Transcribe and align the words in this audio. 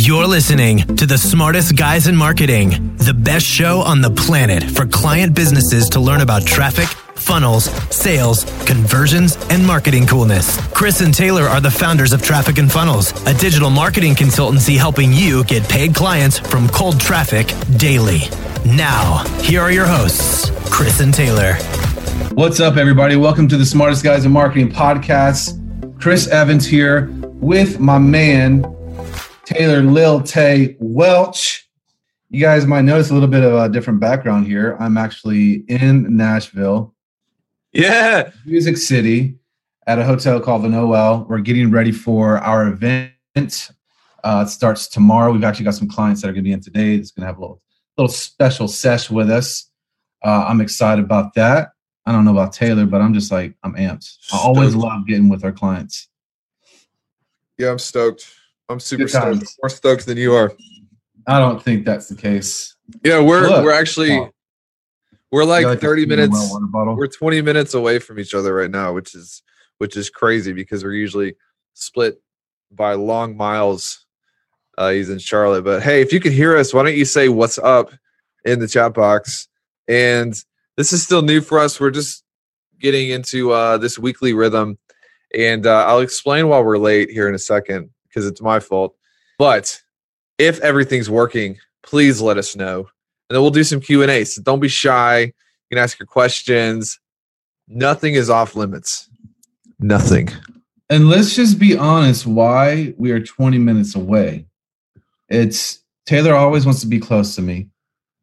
You're 0.00 0.28
listening 0.28 0.78
to 0.94 1.06
the 1.06 1.18
smartest 1.18 1.74
guys 1.74 2.06
in 2.06 2.14
marketing, 2.14 2.94
the 2.98 3.12
best 3.12 3.44
show 3.44 3.80
on 3.80 4.00
the 4.00 4.10
planet 4.12 4.62
for 4.62 4.86
client 4.86 5.34
businesses 5.34 5.88
to 5.88 5.98
learn 5.98 6.20
about 6.20 6.46
traffic, 6.46 6.86
funnels, 7.16 7.64
sales, 7.92 8.44
conversions, 8.64 9.36
and 9.50 9.66
marketing 9.66 10.06
coolness. 10.06 10.56
Chris 10.68 11.00
and 11.00 11.12
Taylor 11.12 11.42
are 11.42 11.60
the 11.60 11.72
founders 11.72 12.12
of 12.12 12.22
Traffic 12.22 12.58
and 12.58 12.70
Funnels, 12.70 13.10
a 13.26 13.34
digital 13.34 13.70
marketing 13.70 14.14
consultancy 14.14 14.76
helping 14.76 15.12
you 15.12 15.42
get 15.44 15.68
paid 15.68 15.96
clients 15.96 16.38
from 16.38 16.68
cold 16.68 17.00
traffic 17.00 17.48
daily. 17.76 18.20
Now, 18.64 19.24
here 19.40 19.60
are 19.60 19.72
your 19.72 19.86
hosts, 19.86 20.52
Chris 20.70 21.00
and 21.00 21.12
Taylor. 21.12 21.54
What's 22.34 22.60
up, 22.60 22.76
everybody? 22.76 23.16
Welcome 23.16 23.48
to 23.48 23.56
the 23.56 23.66
Smartest 23.66 24.04
Guys 24.04 24.24
in 24.24 24.30
Marketing 24.30 24.70
podcast. 24.70 25.58
Chris 26.00 26.28
Evans 26.28 26.66
here 26.66 27.10
with 27.40 27.80
my 27.80 27.98
man, 27.98 28.62
Taylor 29.48 29.80
Lil 29.82 30.20
Tay 30.20 30.76
Welch. 30.78 31.66
You 32.28 32.38
guys 32.38 32.66
might 32.66 32.82
notice 32.82 33.08
a 33.08 33.14
little 33.14 33.30
bit 33.30 33.42
of 33.42 33.54
a 33.54 33.66
different 33.70 33.98
background 33.98 34.46
here. 34.46 34.76
I'm 34.78 34.98
actually 34.98 35.64
in 35.68 36.14
Nashville, 36.14 36.94
Yeah. 37.72 38.30
Music 38.44 38.76
City, 38.76 39.38
at 39.86 39.98
a 39.98 40.04
hotel 40.04 40.38
called 40.38 40.64
the 40.64 40.68
Noelle. 40.68 41.24
We're 41.30 41.38
getting 41.38 41.70
ready 41.70 41.92
for 41.92 42.36
our 42.40 42.68
event. 42.68 43.70
Uh, 44.22 44.44
it 44.46 44.50
starts 44.50 44.86
tomorrow. 44.86 45.32
We've 45.32 45.44
actually 45.44 45.64
got 45.64 45.76
some 45.76 45.88
clients 45.88 46.20
that 46.20 46.28
are 46.28 46.32
going 46.32 46.44
to 46.44 46.48
be 46.48 46.52
in 46.52 46.60
today. 46.60 46.96
It's 46.96 47.10
going 47.10 47.22
to 47.22 47.28
have 47.28 47.38
a 47.38 47.40
little, 47.40 47.62
little 47.96 48.12
special 48.12 48.68
sesh 48.68 49.08
with 49.08 49.30
us. 49.30 49.70
Uh, 50.22 50.44
I'm 50.46 50.60
excited 50.60 51.02
about 51.02 51.32
that. 51.36 51.70
I 52.04 52.12
don't 52.12 52.26
know 52.26 52.32
about 52.32 52.52
Taylor, 52.52 52.84
but 52.84 53.00
I'm 53.00 53.14
just 53.14 53.32
like 53.32 53.54
I'm 53.62 53.74
amped. 53.76 54.14
I 54.30 54.36
always 54.36 54.72
Stoked. 54.72 54.84
love 54.84 55.06
getting 55.06 55.30
with 55.30 55.42
our 55.42 55.52
clients. 55.52 56.06
Yeah, 57.56 57.70
I'm 57.70 57.78
stoked. 57.78 58.26
I'm 58.68 58.80
super 58.80 59.04
Good 59.04 59.10
stoked. 59.10 59.24
times. 59.24 59.56
More 59.62 59.68
stoked 59.70 60.06
than 60.06 60.18
you 60.18 60.34
are. 60.34 60.52
I 61.26 61.38
don't 61.38 61.62
think 61.62 61.84
that's 61.84 62.08
the 62.08 62.14
case. 62.14 62.76
Yeah, 63.04 63.20
we're 63.20 63.48
Look. 63.48 63.64
we're 63.64 63.72
actually 63.72 64.12
Oh. 64.12 64.30
we're 65.30 65.44
like, 65.44 65.64
got, 65.64 65.80
30 65.80 66.06
minutes. 66.06 66.32
well? 66.72 66.94
We're 66.96 67.06
20 67.06 67.42
minutes 67.42 67.74
away 67.74 67.98
from 67.98 68.18
each 68.18 68.34
other 68.34 68.54
right 68.54 68.70
now, 68.70 68.92
which 68.92 69.14
is 69.14 69.42
which 69.78 69.96
is 69.96 70.10
crazy 70.10 70.52
because 70.52 70.82
we're 70.84 70.92
usually 70.94 71.36
split 71.74 72.20
by 72.70 72.94
long 72.94 73.36
miles. 73.36 74.04
Uh, 74.76 74.90
he's 74.90 75.10
in 75.10 75.18
Charlotte, 75.18 75.62
but 75.64 75.82
hey, 75.82 76.00
if 76.00 76.12
you 76.12 76.20
can 76.20 76.32
hear 76.32 76.56
us, 76.56 76.72
why 76.72 76.82
don't 76.82 76.96
you 76.96 77.04
say 77.04 77.28
what's 77.28 77.58
up 77.58 77.90
in 78.44 78.58
the 78.60 78.68
chat 78.68 78.94
box? 78.94 79.48
And 79.86 80.34
this 80.76 80.92
is 80.92 81.02
still 81.02 81.22
new 81.22 81.40
for 81.40 81.58
us. 81.58 81.80
We're 81.80 81.90
just 81.90 82.22
getting 82.78 83.10
into 83.10 83.50
uh, 83.52 83.78
this 83.78 83.98
weekly 83.98 84.32
rhythm, 84.34 84.78
and 85.34 85.66
uh, 85.66 85.84
I'll 85.86 85.98
explain 86.00 86.48
why 86.48 86.60
we're 86.60 86.78
late 86.78 87.10
here 87.10 87.28
in 87.28 87.34
a 87.34 87.38
second 87.40 87.90
because 88.18 88.30
it's 88.30 88.42
my 88.42 88.58
fault. 88.60 88.96
But 89.38 89.80
if 90.38 90.58
everything's 90.60 91.08
working, 91.08 91.58
please 91.82 92.20
let 92.20 92.36
us 92.36 92.56
know, 92.56 92.78
and 92.78 93.34
then 93.36 93.40
we'll 93.40 93.50
do 93.50 93.64
some 93.64 93.80
Q 93.80 94.02
and 94.02 94.10
A. 94.10 94.24
So 94.24 94.42
don't 94.42 94.60
be 94.60 94.68
shy. 94.68 95.20
You 95.20 95.32
can 95.76 95.78
ask 95.78 95.98
your 95.98 96.06
questions. 96.06 96.98
Nothing 97.68 98.14
is 98.14 98.28
off 98.28 98.56
limits. 98.56 99.08
Nothing. 99.78 100.30
And 100.90 101.08
let's 101.08 101.36
just 101.36 101.58
be 101.58 101.76
honest 101.76 102.26
why 102.26 102.94
we 102.96 103.12
are 103.12 103.20
20 103.20 103.58
minutes 103.58 103.94
away. 103.94 104.46
It's 105.28 105.80
Taylor 106.06 106.34
always 106.34 106.64
wants 106.64 106.80
to 106.80 106.86
be 106.86 106.98
close 106.98 107.36
to 107.36 107.42
me, 107.42 107.68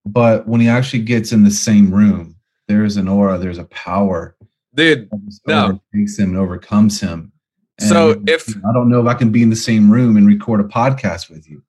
but 0.05 0.47
when 0.47 0.59
he 0.59 0.67
actually 0.67 1.03
gets 1.03 1.31
in 1.31 1.43
the 1.43 1.51
same 1.51 1.93
room, 1.93 2.35
there's 2.67 2.97
an 2.97 3.07
aura, 3.07 3.37
there's 3.37 3.59
a 3.59 3.65
power 3.65 4.35
Dude, 4.73 5.07
No. 5.47 5.79
overtakes 5.93 6.17
him 6.19 6.31
and 6.31 6.37
overcomes 6.39 6.99
him. 6.99 7.31
So 7.79 8.21
if- 8.25 8.47
I 8.65 8.73
don't 8.73 8.89
know 8.89 9.01
if 9.01 9.07
I 9.07 9.13
can 9.13 9.31
be 9.31 9.43
in 9.43 9.49
the 9.49 9.55
same 9.55 9.91
room 9.91 10.17
and 10.17 10.25
record 10.27 10.61
a 10.61 10.63
podcast 10.63 11.29
with 11.29 11.49
you. 11.49 11.61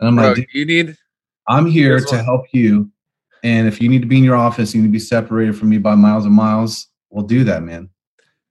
And 0.00 0.08
I'm 0.08 0.16
bro, 0.16 0.32
like, 0.32 0.48
you 0.52 0.64
need 0.64 0.96
I'm 1.48 1.66
here 1.66 1.98
to 2.00 2.16
what- 2.16 2.24
help 2.24 2.46
you. 2.52 2.90
And 3.44 3.66
if 3.66 3.80
you 3.80 3.88
need 3.88 4.02
to 4.02 4.06
be 4.08 4.18
in 4.18 4.24
your 4.24 4.36
office, 4.36 4.74
you 4.74 4.80
need 4.80 4.88
to 4.88 4.92
be 4.92 4.98
separated 5.00 5.56
from 5.56 5.68
me 5.68 5.78
by 5.78 5.94
miles 5.96 6.24
and 6.24 6.34
miles, 6.34 6.88
we'll 7.10 7.26
do 7.26 7.42
that, 7.44 7.62
man. 7.62 7.90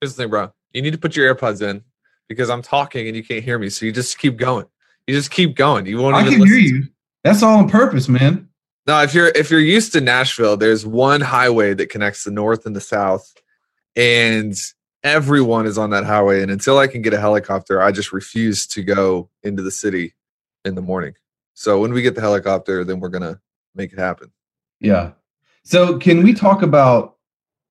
here's 0.01 0.15
the 0.15 0.23
thing, 0.23 0.29
bro. 0.29 0.51
You 0.73 0.81
need 0.81 0.91
to 0.91 0.97
put 0.97 1.15
your 1.15 1.33
AirPods 1.33 1.61
in 1.61 1.83
because 2.27 2.49
I'm 2.49 2.61
talking 2.61 3.07
and 3.07 3.15
you 3.15 3.23
can't 3.23 3.43
hear 3.43 3.59
me. 3.59 3.69
So 3.69 3.85
you 3.85 3.91
just 3.91 4.17
keep 4.17 4.35
going. 4.37 4.65
You 5.07 5.15
just 5.15 5.31
keep 5.31 5.55
going. 5.55 5.85
You 5.85 5.97
won't 5.99 6.15
I 6.15 6.21
even 6.25 6.39
can 6.39 6.47
hear 6.47 6.57
you. 6.57 6.87
That's 7.23 7.43
all 7.43 7.57
on 7.59 7.69
purpose, 7.69 8.09
man. 8.09 8.47
No, 8.87 9.01
if 9.01 9.13
you're 9.13 9.27
if 9.29 9.51
you're 9.51 9.59
used 9.59 9.93
to 9.93 10.01
Nashville, 10.01 10.57
there's 10.57 10.85
one 10.85 11.21
highway 11.21 11.73
that 11.75 11.89
connects 11.89 12.23
the 12.23 12.31
north 12.31 12.65
and 12.65 12.75
the 12.75 12.81
south, 12.81 13.31
and 13.95 14.55
everyone 15.03 15.65
is 15.65 15.77
on 15.77 15.89
that 15.91 16.05
highway. 16.05 16.41
And 16.41 16.51
until 16.51 16.77
I 16.77 16.87
can 16.87 17.01
get 17.01 17.13
a 17.13 17.19
helicopter, 17.19 17.81
I 17.81 17.91
just 17.91 18.11
refuse 18.11 18.67
to 18.67 18.83
go 18.83 19.29
into 19.43 19.63
the 19.63 19.71
city 19.71 20.13
in 20.65 20.75
the 20.75 20.81
morning. 20.81 21.13
So 21.53 21.79
when 21.79 21.93
we 21.93 22.01
get 22.01 22.15
the 22.15 22.21
helicopter, 22.21 22.83
then 22.83 22.99
we're 22.99 23.09
gonna 23.09 23.39
make 23.75 23.93
it 23.93 23.99
happen. 23.99 24.31
Yeah. 24.79 25.11
So 25.63 25.97
can 25.97 26.23
we 26.23 26.33
talk 26.33 26.61
about, 26.61 27.17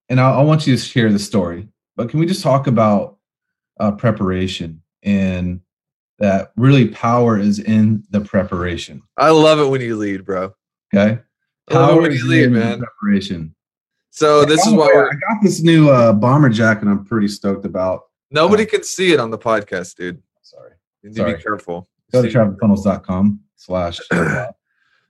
and 0.08 0.20
I, 0.20 0.30
I 0.30 0.42
want 0.42 0.66
you 0.66 0.76
to 0.76 0.82
share 0.82 1.10
the 1.12 1.18
story, 1.18 1.68
but 1.96 2.08
can 2.08 2.20
we 2.20 2.26
just 2.26 2.42
talk 2.42 2.66
about 2.66 3.18
uh, 3.78 3.92
preparation 3.92 4.82
and 5.02 5.60
that 6.18 6.52
really 6.56 6.88
power 6.88 7.38
is 7.38 7.58
in 7.58 8.04
the 8.10 8.20
preparation? 8.20 9.02
I 9.16 9.30
love 9.30 9.58
it 9.58 9.66
when 9.66 9.80
you 9.80 9.96
lead, 9.96 10.24
bro. 10.24 10.54
Okay. 10.94 11.20
I 11.68 11.74
love 11.74 11.90
it 11.90 11.92
Power 11.92 12.00
when 12.02 12.12
is 12.12 12.22
you 12.22 12.28
lead, 12.28 12.50
man. 12.52 12.80
Preparation. 12.80 13.54
So 14.10 14.44
this 14.44 14.66
is 14.66 14.72
why 14.72 14.86
we're 14.92 15.08
I 15.08 15.12
got 15.14 15.42
this 15.42 15.62
new 15.62 15.88
uh, 15.90 16.12
bomber 16.12 16.48
jacket. 16.48 16.88
I'm 16.88 17.04
pretty 17.04 17.28
stoked 17.28 17.64
about. 17.64 18.02
nobody 18.30 18.66
can 18.66 18.82
see 18.82 19.12
it 19.12 19.20
on 19.20 19.30
the 19.30 19.38
podcast, 19.38 19.94
dude. 19.96 20.20
Sorry. 20.42 20.72
You 21.02 21.10
need 21.10 21.16
Sorry. 21.16 21.32
to 21.32 21.36
be 21.38 21.42
careful. 21.42 21.88
Go 22.12 22.22
to 22.22 22.28
travelfunnels.com 22.28 23.40
slash. 23.56 24.00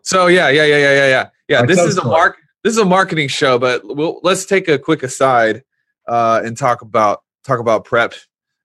So 0.03 0.29
yeah, 0.29 0.49
yeah, 0.49 0.65
yeah, 0.65 0.79
yeah, 0.79 0.93
yeah, 0.95 1.09
yeah. 1.09 1.29
Yeah, 1.49 1.67
this 1.67 1.79
is 1.79 1.99
a 1.99 2.05
mark. 2.05 2.39
This 2.65 2.73
is 2.73 2.79
a 2.79 2.85
marketing 2.87 3.29
show, 3.29 3.59
but 3.59 3.83
we'll 3.85 4.19
let's 4.23 4.47
take 4.47 4.67
a 4.69 4.79
quick 4.79 5.03
aside 5.03 5.63
uh, 6.09 6.41
and 6.43 6.57
talk 6.57 6.81
about 6.81 7.23
talk 7.45 7.61
about 7.61 7.85
prep 7.85 8.15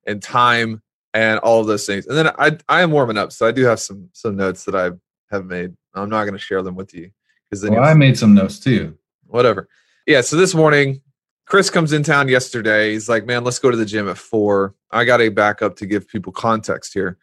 and 0.08 0.24
time 0.24 0.82
and 1.14 1.40
all 1.40 1.60
of 1.60 1.68
those 1.68 1.86
things. 1.86 2.08
And 2.08 2.18
then 2.18 2.30
I 2.40 2.58
I 2.70 2.82
am 2.82 2.92
warming 2.92 3.18
up, 3.18 3.34
so 3.34 3.46
I 3.46 3.52
do 3.52 3.66
have 3.66 3.82
some 3.82 4.10
some 4.14 4.38
notes 4.38 4.64
that 4.64 4.76
I 4.76 4.92
have 5.30 5.46
made. 5.46 5.74
I'm 5.94 6.10
not 6.10 6.24
going 6.24 6.34
to 6.34 6.40
share 6.40 6.62
them 6.62 6.76
with 6.76 6.94
you 6.94 7.12
because 7.44 7.62
then 7.62 7.74
Well, 7.74 7.84
I 7.84 7.94
made 7.94 8.18
some 8.18 8.34
notes 8.34 8.58
too. 8.58 8.98
whatever. 9.28 9.68
Yeah. 10.06 10.22
So 10.22 10.36
this 10.36 10.54
morning, 10.54 11.02
Chris 11.48 11.72
comes 11.72 11.92
in 11.92 12.04
town 12.04 12.28
yesterday. 12.28 12.92
He's 12.92 13.10
like, 13.10 13.26
man, 13.26 13.44
let's 13.44 13.58
go 13.58 13.72
to 13.72 13.78
the 13.78 13.86
gym 13.86 14.08
at 14.08 14.18
four. 14.18 14.76
I 14.92 15.04
got 15.04 15.20
a 15.20 15.30
backup 15.30 15.76
to 15.78 15.86
give 15.86 16.08
people 16.08 16.32
context 16.32 16.94
here. 16.94 17.18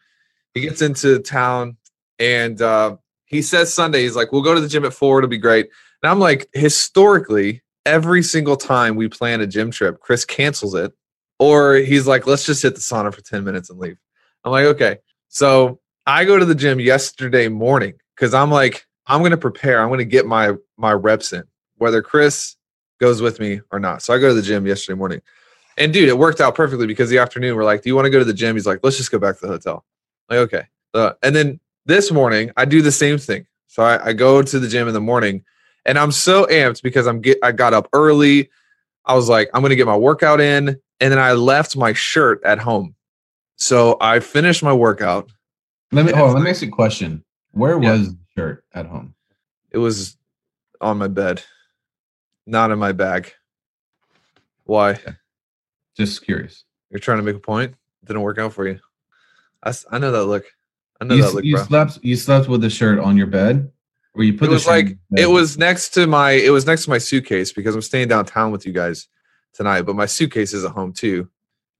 He 0.54 0.60
gets 0.60 0.82
into 0.82 1.20
town 1.20 1.76
and 2.18 2.60
uh, 2.60 2.96
he 3.24 3.40
says 3.40 3.72
Sunday, 3.72 4.02
he's 4.02 4.16
like, 4.16 4.32
we'll 4.32 4.42
go 4.42 4.54
to 4.54 4.60
the 4.60 4.68
gym 4.68 4.84
at 4.84 4.94
four. 4.94 5.18
It'll 5.18 5.30
be 5.30 5.38
great. 5.38 5.68
And 6.02 6.10
I'm 6.10 6.18
like, 6.18 6.48
historically, 6.54 7.62
every 7.86 8.22
single 8.22 8.56
time 8.56 8.96
we 8.96 9.08
plan 9.08 9.40
a 9.40 9.46
gym 9.46 9.70
trip, 9.70 10.00
Chris 10.00 10.24
cancels 10.24 10.74
it. 10.74 10.92
Or 11.38 11.74
he's 11.74 12.06
like, 12.06 12.26
let's 12.26 12.44
just 12.44 12.62
hit 12.62 12.74
the 12.74 12.80
sauna 12.80 13.14
for 13.14 13.20
10 13.20 13.44
minutes 13.44 13.70
and 13.70 13.78
leave. 13.78 13.96
I'm 14.44 14.52
like, 14.52 14.66
okay. 14.66 14.98
So 15.28 15.80
I 16.06 16.24
go 16.24 16.38
to 16.38 16.44
the 16.44 16.54
gym 16.54 16.80
yesterday 16.80 17.48
morning 17.48 17.94
because 18.16 18.34
I'm 18.34 18.50
like, 18.50 18.86
I'm 19.06 19.20
going 19.20 19.30
to 19.30 19.36
prepare. 19.36 19.80
I'm 19.80 19.88
going 19.88 19.98
to 19.98 20.04
get 20.04 20.26
my 20.26 20.52
my 20.76 20.92
reps 20.92 21.32
in, 21.32 21.44
whether 21.76 22.02
Chris 22.02 22.56
goes 23.02 23.20
with 23.20 23.40
me 23.40 23.60
or 23.72 23.80
not. 23.80 24.00
So 24.00 24.14
I 24.14 24.18
go 24.18 24.28
to 24.28 24.34
the 24.34 24.40
gym 24.42 24.64
yesterday 24.64 24.96
morning, 24.96 25.20
and 25.76 25.92
dude, 25.92 26.08
it 26.08 26.16
worked 26.16 26.40
out 26.40 26.54
perfectly 26.54 26.86
because 26.86 27.10
the 27.10 27.18
afternoon 27.18 27.56
we're 27.56 27.64
like, 27.64 27.82
"Do 27.82 27.90
you 27.90 27.96
want 27.96 28.06
to 28.06 28.10
go 28.10 28.20
to 28.20 28.24
the 28.24 28.32
gym?" 28.32 28.54
He's 28.54 28.66
like, 28.66 28.78
"Let's 28.84 28.96
just 28.96 29.10
go 29.10 29.18
back 29.18 29.34
to 29.40 29.46
the 29.46 29.52
hotel." 29.52 29.84
I'm 30.30 30.36
like, 30.38 30.54
okay. 30.54 30.66
Uh, 30.94 31.12
and 31.22 31.34
then 31.34 31.58
this 31.84 32.12
morning 32.12 32.52
I 32.56 32.64
do 32.64 32.80
the 32.80 32.92
same 32.92 33.18
thing. 33.18 33.44
So 33.66 33.82
I, 33.82 34.10
I 34.10 34.12
go 34.12 34.40
to 34.40 34.58
the 34.60 34.68
gym 34.68 34.86
in 34.86 34.94
the 34.94 35.00
morning, 35.00 35.44
and 35.84 35.98
I'm 35.98 36.12
so 36.12 36.46
amped 36.46 36.80
because 36.82 37.06
I'm 37.08 37.20
get 37.20 37.38
I 37.42 37.50
got 37.50 37.74
up 37.74 37.88
early. 37.92 38.48
I 39.04 39.14
was 39.16 39.28
like, 39.28 39.50
I'm 39.52 39.62
going 39.62 39.70
to 39.70 39.76
get 39.76 39.86
my 39.86 39.96
workout 39.96 40.40
in, 40.40 40.68
and 41.00 41.12
then 41.12 41.18
I 41.18 41.32
left 41.32 41.76
my 41.76 41.92
shirt 41.92 42.40
at 42.44 42.60
home. 42.60 42.94
So 43.56 43.96
I 44.00 44.20
finished 44.20 44.62
my 44.62 44.72
workout. 44.72 45.28
Let 45.90 46.06
me 46.06 46.12
on, 46.12 46.34
let 46.34 46.42
me 46.44 46.50
ask 46.50 46.62
you 46.62 46.68
a 46.68 46.70
question. 46.70 47.24
Where 47.50 47.82
Yeah. 47.82 47.92
was 47.92 48.10
the 48.14 48.18
shirt 48.36 48.64
at 48.72 48.86
home? 48.86 49.14
It 49.72 49.78
was 49.78 50.16
on 50.80 50.98
my 50.98 51.08
bed, 51.08 51.42
not 52.46 52.70
in 52.70 52.78
my 52.78 52.92
bag. 52.92 53.32
Why? 54.64 54.98
Just 55.96 56.24
curious. 56.24 56.64
You're 56.90 57.00
trying 57.00 57.18
to 57.18 57.22
make 57.24 57.36
a 57.36 57.40
point? 57.40 57.74
Didn't 58.04 58.22
work 58.22 58.38
out 58.38 58.52
for 58.52 58.66
you. 58.66 58.80
I, 59.62 59.72
I 59.90 59.98
know 59.98 60.10
that 60.12 60.24
look. 60.24 60.44
I 61.00 61.04
know 61.04 61.14
You, 61.14 61.22
that 61.22 61.34
look, 61.34 61.44
you 61.44 61.56
bro. 61.56 61.64
slept 61.64 61.98
you 62.02 62.16
slept 62.16 62.48
with 62.48 62.60
the 62.60 62.70
shirt 62.70 62.98
on 62.98 63.16
your 63.16 63.26
bed? 63.26 63.70
where 64.14 64.26
you 64.26 64.34
put 64.34 64.44
It 64.44 64.48
the 64.48 64.54
was 64.54 64.66
like 64.66 64.98
it 65.16 65.26
was 65.26 65.56
next 65.56 65.90
to 65.94 66.06
my 66.06 66.32
it 66.32 66.50
was 66.50 66.66
next 66.66 66.84
to 66.84 66.90
my 66.90 66.98
suitcase 66.98 67.50
because 67.52 67.74
I'm 67.74 67.80
staying 67.82 68.08
downtown 68.08 68.52
with 68.52 68.66
you 68.66 68.72
guys 68.72 69.08
tonight, 69.54 69.82
but 69.82 69.96
my 69.96 70.04
suitcase 70.06 70.52
is 70.52 70.64
at 70.64 70.72
home 70.72 70.92
too. 70.92 71.28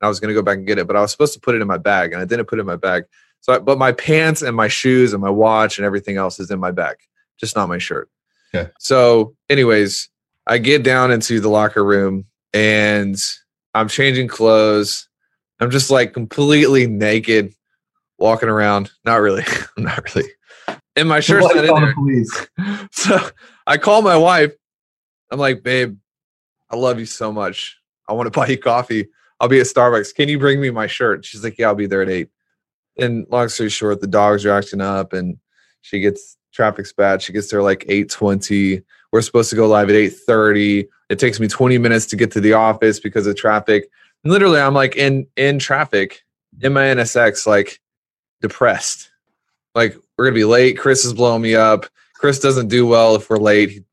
I 0.00 0.08
was 0.08 0.19
gonna 0.19 0.32
go 0.35 0.43
back 0.43 0.56
and 0.58 0.67
get 0.67 0.79
it, 0.79 0.87
but 0.87 0.97
I 0.97 1.00
was 1.03 1.12
supposed 1.12 1.35
to 1.35 1.41
put 1.41 1.55
it 1.55 1.61
in 1.61 1.69
my 1.69 1.76
bag 1.79 2.12
and 2.12 2.23
I 2.23 2.25
didn't 2.25 2.47
put 2.47 2.58
it 2.58 2.62
in 2.62 2.67
my 2.67 2.76
bag. 2.76 3.05
So, 3.41 3.53
I, 3.55 3.58
but 3.58 3.76
my 3.76 3.93
pants 3.93 4.41
and 4.43 4.56
my 4.56 4.69
shoes 4.69 5.12
and 5.12 5.20
my 5.20 5.29
watch 5.31 5.79
and 5.79 5.85
everything 5.85 6.17
else 6.17 6.38
is 6.41 6.50
in 6.50 6.58
my 6.61 6.70
bag, 6.70 6.97
just 7.38 7.55
not 7.56 7.69
my 7.69 7.79
shirt. 7.79 8.08
Okay. 8.55 8.70
So, 8.79 9.35
anyways, 9.50 10.08
I 10.47 10.59
get 10.59 10.83
down 10.83 11.11
into 11.11 11.41
the 11.41 11.49
locker 11.49 11.85
room 11.85 12.27
and 12.53 13.17
I'm 13.75 13.89
changing 13.89 14.29
clothes. 14.29 15.09
I'm 15.61 15.71
just 15.71 15.91
like 15.91 16.12
completely 16.12 16.87
naked, 16.87 17.55
walking 18.19 18.49
around. 18.49 18.91
Not 19.05 19.17
really. 19.17 19.44
Not 19.77 20.15
really. 20.15 20.29
and 20.97 21.09
my 21.09 21.21
shirt's 21.21 21.47
not 21.55 21.65
in 21.65 21.75
there. 21.75 21.94
police. 21.94 22.47
So 22.93 23.19
I 23.67 23.79
call 23.79 24.03
my 24.03 24.17
wife. 24.17 24.53
I'm 25.31 25.39
like, 25.39 25.62
babe, 25.62 25.97
I 26.71 26.77
love 26.77 26.99
you 26.99 27.06
so 27.06 27.33
much. 27.33 27.79
I 28.09 28.12
want 28.12 28.33
to 28.33 28.39
buy 28.39 28.49
you 28.49 28.59
coffee. 28.59 29.09
I'll 29.41 29.49
be 29.49 29.61
at 29.61 29.67
Starbucks. 29.67 30.15
Can 30.15 30.29
you 30.29 30.39
bring 30.39 30.61
me 30.61 30.71
my 30.71 30.87
shirt? 30.87 31.25
She's 31.25 31.43
like, 31.43 31.59
yeah, 31.59 31.69
I'll 31.69 31.75
be 31.75 31.87
there 31.87 32.03
at 32.03 32.09
eight. 32.09 32.29
And 32.99 33.27
long 33.31 33.49
story 33.49 33.71
short, 33.71 34.00
the 34.00 34.06
dogs 34.06 34.44
are 34.44 34.50
acting 34.50 34.81
up 34.81 35.12
and 35.12 35.39
she 35.81 36.00
gets 36.00 36.37
traffic's 36.53 36.93
bad. 36.93 37.23
She 37.23 37.33
gets 37.33 37.50
there 37.50 37.62
like 37.62 37.85
820. 37.89 38.83
We're 39.12 39.23
supposed 39.23 39.50
to 39.50 39.56
go 39.56 39.69
live 39.69 39.91
at 39.91 39.97
830. 39.97 40.88
It 41.11 41.19
takes 41.19 41.38
me 41.38 41.47
20 41.47 41.79
minutes 41.79 42.06
to 42.06 42.17
get 42.17 42.31
to 42.32 42.41
the 42.41 42.55
office 42.55 42.99
because 42.99 43.26
of 43.26 43.37
traffic. 43.37 43.88
And 44.25 44.32
literally, 44.32 44.61
I'm 44.61 44.75
like 44.75 44.97
in 44.97 45.26
in 45.37 45.59
traffic 45.59 46.23
in 46.61 46.73
my 46.73 46.82
NSX, 46.82 47.47
like 47.47 47.81
depressed. 48.41 49.11
Like 49.75 49.97
we're 50.17 50.26
gonna 50.26 50.35
be 50.35 50.44
late. 50.44 50.79
Chris 50.79 51.05
is 51.05 51.12
blowing 51.12 51.43
me 51.43 51.55
up. 51.55 51.87
Chris 52.14 52.38
doesn't 52.38 52.69
do 52.69 52.87
well 52.87 53.14
if 53.17 53.29
we're 53.29 53.37
late. 53.37 53.85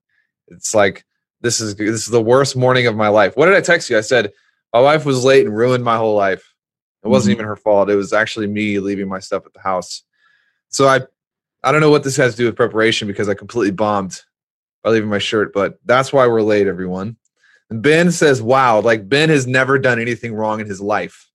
It's 0.48 0.74
like 0.74 1.06
this 1.42 1.60
is 1.60 1.76
this 1.76 1.90
is 1.90 2.08
the 2.08 2.22
worst 2.22 2.56
morning 2.56 2.88
of 2.88 2.96
my 2.96 3.08
life. 3.08 3.36
What 3.36 3.48
did 3.48 3.56
I 3.56 3.62
text 3.62 3.90
you? 3.90 3.98
I 3.98 4.02
said 4.02 4.32
my 4.74 4.80
wife 4.80 5.06
was 5.06 5.24
late 5.24 5.46
and 5.46 5.56
ruined 5.56 5.84
my 5.84 5.98
whole 5.98 6.16
life. 6.16 6.54
It 7.04 7.08
wasn't 7.08 7.34
mm-hmm. 7.34 7.42
even 7.42 7.48
her 7.48 7.56
fault. 7.56 7.90
It 7.90 7.96
was 7.96 8.14
actually 8.14 8.48
me 8.48 8.80
leaving 8.80 9.08
my 9.08 9.20
stuff 9.20 9.46
at 9.46 9.54
the 9.54 9.62
house. 9.62 10.04
So 10.70 10.88
I 10.88 11.02
I 11.64 11.72
don't 11.72 11.82
know 11.82 11.92
what 11.92 12.04
this 12.04 12.18
has 12.18 12.34
to 12.34 12.38
do 12.38 12.46
with 12.46 12.56
preparation 12.56 13.08
because 13.08 13.28
I 13.28 13.34
completely 13.34 13.72
bombed 13.72 14.22
by 14.84 14.92
leaving 14.92 15.10
my 15.10 15.20
shirt, 15.20 15.54
but 15.54 15.80
that's 15.86 16.14
why 16.14 16.28
we're 16.28 16.42
late, 16.42 16.68
everyone. 16.68 17.18
And 17.70 17.82
Ben 17.82 18.12
says, 18.12 18.42
wow, 18.42 18.82
like 18.82 19.08
Ben 19.08 19.30
has 19.30 19.46
never 19.46 19.78
done 19.78 20.00
anything 20.00 20.34
wrong 20.34 20.60
in 20.60 20.68
his 20.68 20.82
life. 20.82 21.30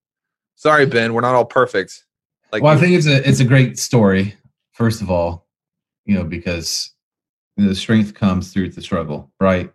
Sorry, 0.56 0.86
Ben, 0.86 1.14
we're 1.14 1.20
not 1.20 1.34
all 1.34 1.44
perfect. 1.44 2.04
Like 2.52 2.62
well, 2.62 2.76
I 2.76 2.80
think 2.80 2.92
it's 2.92 3.06
a 3.06 3.28
it's 3.28 3.40
a 3.40 3.44
great 3.44 3.78
story. 3.78 4.34
First 4.72 5.02
of 5.02 5.10
all, 5.10 5.46
you 6.04 6.14
know, 6.14 6.24
because 6.24 6.92
the 7.56 7.74
strength 7.74 8.14
comes 8.14 8.52
through 8.52 8.70
the 8.70 8.82
struggle, 8.82 9.30
right? 9.40 9.72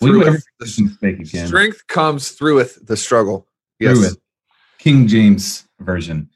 We 0.00 0.08
Through 0.10 0.22
it, 0.22 0.24
never 0.26 0.42
the 0.58 0.96
make 1.00 1.18
again. 1.20 1.46
strength 1.46 1.86
comes 1.86 2.30
through 2.30 2.56
with 2.56 2.86
the 2.86 2.96
struggle. 2.96 3.46
Yes. 3.78 4.16
King 4.78 5.06
James 5.06 5.68
version. 5.80 6.28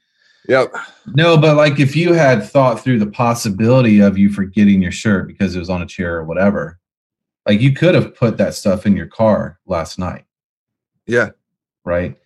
Yep. 0.47 0.73
No, 1.13 1.37
but 1.37 1.57
like 1.57 1.79
if 1.79 1.95
you 1.95 2.13
had 2.13 2.43
thought 2.43 2.81
through 2.81 2.99
the 2.99 3.07
possibility 3.07 3.99
of 3.99 4.17
you 4.17 4.29
forgetting 4.29 4.81
your 4.81 4.91
shirt 4.91 5.27
because 5.27 5.55
it 5.55 5.59
was 5.59 5.69
on 5.69 5.81
a 5.81 5.85
chair 5.85 6.15
or 6.15 6.23
whatever, 6.23 6.79
like 7.45 7.59
you 7.61 7.73
could 7.73 7.95
have 7.95 8.15
put 8.15 8.37
that 8.37 8.53
stuff 8.53 8.85
in 8.85 8.95
your 8.95 9.07
car 9.07 9.59
last 9.65 9.99
night, 9.99 10.25
Yeah. 11.05 11.29
right? 11.85 12.17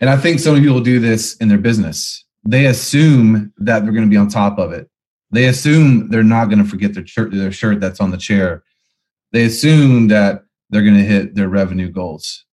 And 0.00 0.10
I 0.10 0.16
think 0.16 0.40
so 0.40 0.52
many 0.52 0.64
people 0.64 0.80
do 0.80 1.00
this 1.00 1.36
in 1.36 1.48
their 1.48 1.58
business. 1.58 2.24
They 2.44 2.66
assume 2.66 3.52
that 3.58 3.82
they're 3.84 3.92
going 3.92 4.04
to 4.04 4.10
be 4.10 4.16
on 4.16 4.28
top 4.28 4.58
of 4.58 4.72
it. 4.72 4.88
They 5.30 5.46
assume 5.46 6.10
they're 6.10 6.22
not 6.22 6.46
going 6.46 6.62
to 6.62 6.68
forget 6.68 6.94
their 6.94 7.06
shirt, 7.06 7.32
their 7.32 7.50
shirt 7.52 7.80
that's 7.80 8.00
on 8.00 8.10
the 8.10 8.16
chair. 8.16 8.62
They 9.32 9.44
assume 9.44 10.08
that 10.08 10.44
they're 10.70 10.82
going 10.82 10.96
to 10.96 11.02
hit 11.04 11.34
their 11.34 11.48
revenue 11.48 11.90
goals, 11.90 12.44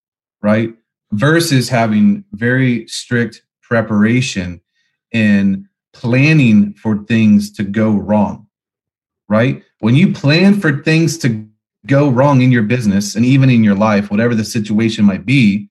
right? 0.41 0.73
Versus 1.11 1.69
having 1.69 2.23
very 2.33 2.87
strict 2.87 3.43
preparation 3.61 4.60
in 5.11 5.67
planning 5.93 6.73
for 6.73 7.03
things 7.03 7.51
to 7.53 7.63
go 7.63 7.91
wrong, 7.91 8.47
right? 9.27 9.63
When 9.79 9.95
you 9.95 10.13
plan 10.13 10.59
for 10.59 10.81
things 10.81 11.17
to 11.19 11.47
go 11.87 12.09
wrong 12.09 12.41
in 12.41 12.51
your 12.51 12.63
business 12.63 13.15
and 13.15 13.25
even 13.25 13.49
in 13.49 13.63
your 13.63 13.75
life, 13.75 14.11
whatever 14.11 14.35
the 14.35 14.45
situation 14.45 15.05
might 15.05 15.25
be, 15.25 15.69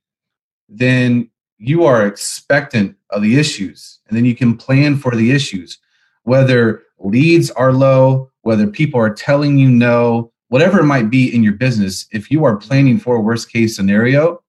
then 0.69 1.31
you 1.58 1.84
are 1.84 2.06
expectant 2.06 2.96
of 3.10 3.22
the 3.22 3.38
issues 3.38 4.00
and 4.08 4.16
then 4.16 4.25
you 4.25 4.34
can 4.34 4.56
plan 4.56 4.96
for 4.96 5.14
the 5.14 5.31
issues 5.31 5.78
whether 6.22 6.82
leads 6.98 7.50
are 7.52 7.72
low 7.72 8.31
whether 8.42 8.66
people 8.66 8.98
are 8.98 9.12
telling 9.12 9.58
you 9.58 9.69
no 9.69 10.32
whatever 10.48 10.81
it 10.81 10.87
might 10.87 11.10
be 11.10 11.34
in 11.34 11.42
your 11.42 11.52
business 11.52 12.06
if 12.12 12.31
you 12.31 12.44
are 12.44 12.56
planning 12.56 12.98
for 12.98 13.16
a 13.16 13.20
worst 13.20 13.52
case 13.52 13.76
scenario 13.76 14.42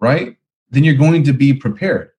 right 0.00 0.36
then 0.70 0.82
you're 0.82 0.94
going 0.94 1.22
to 1.22 1.32
be 1.32 1.52
prepared 1.52 2.10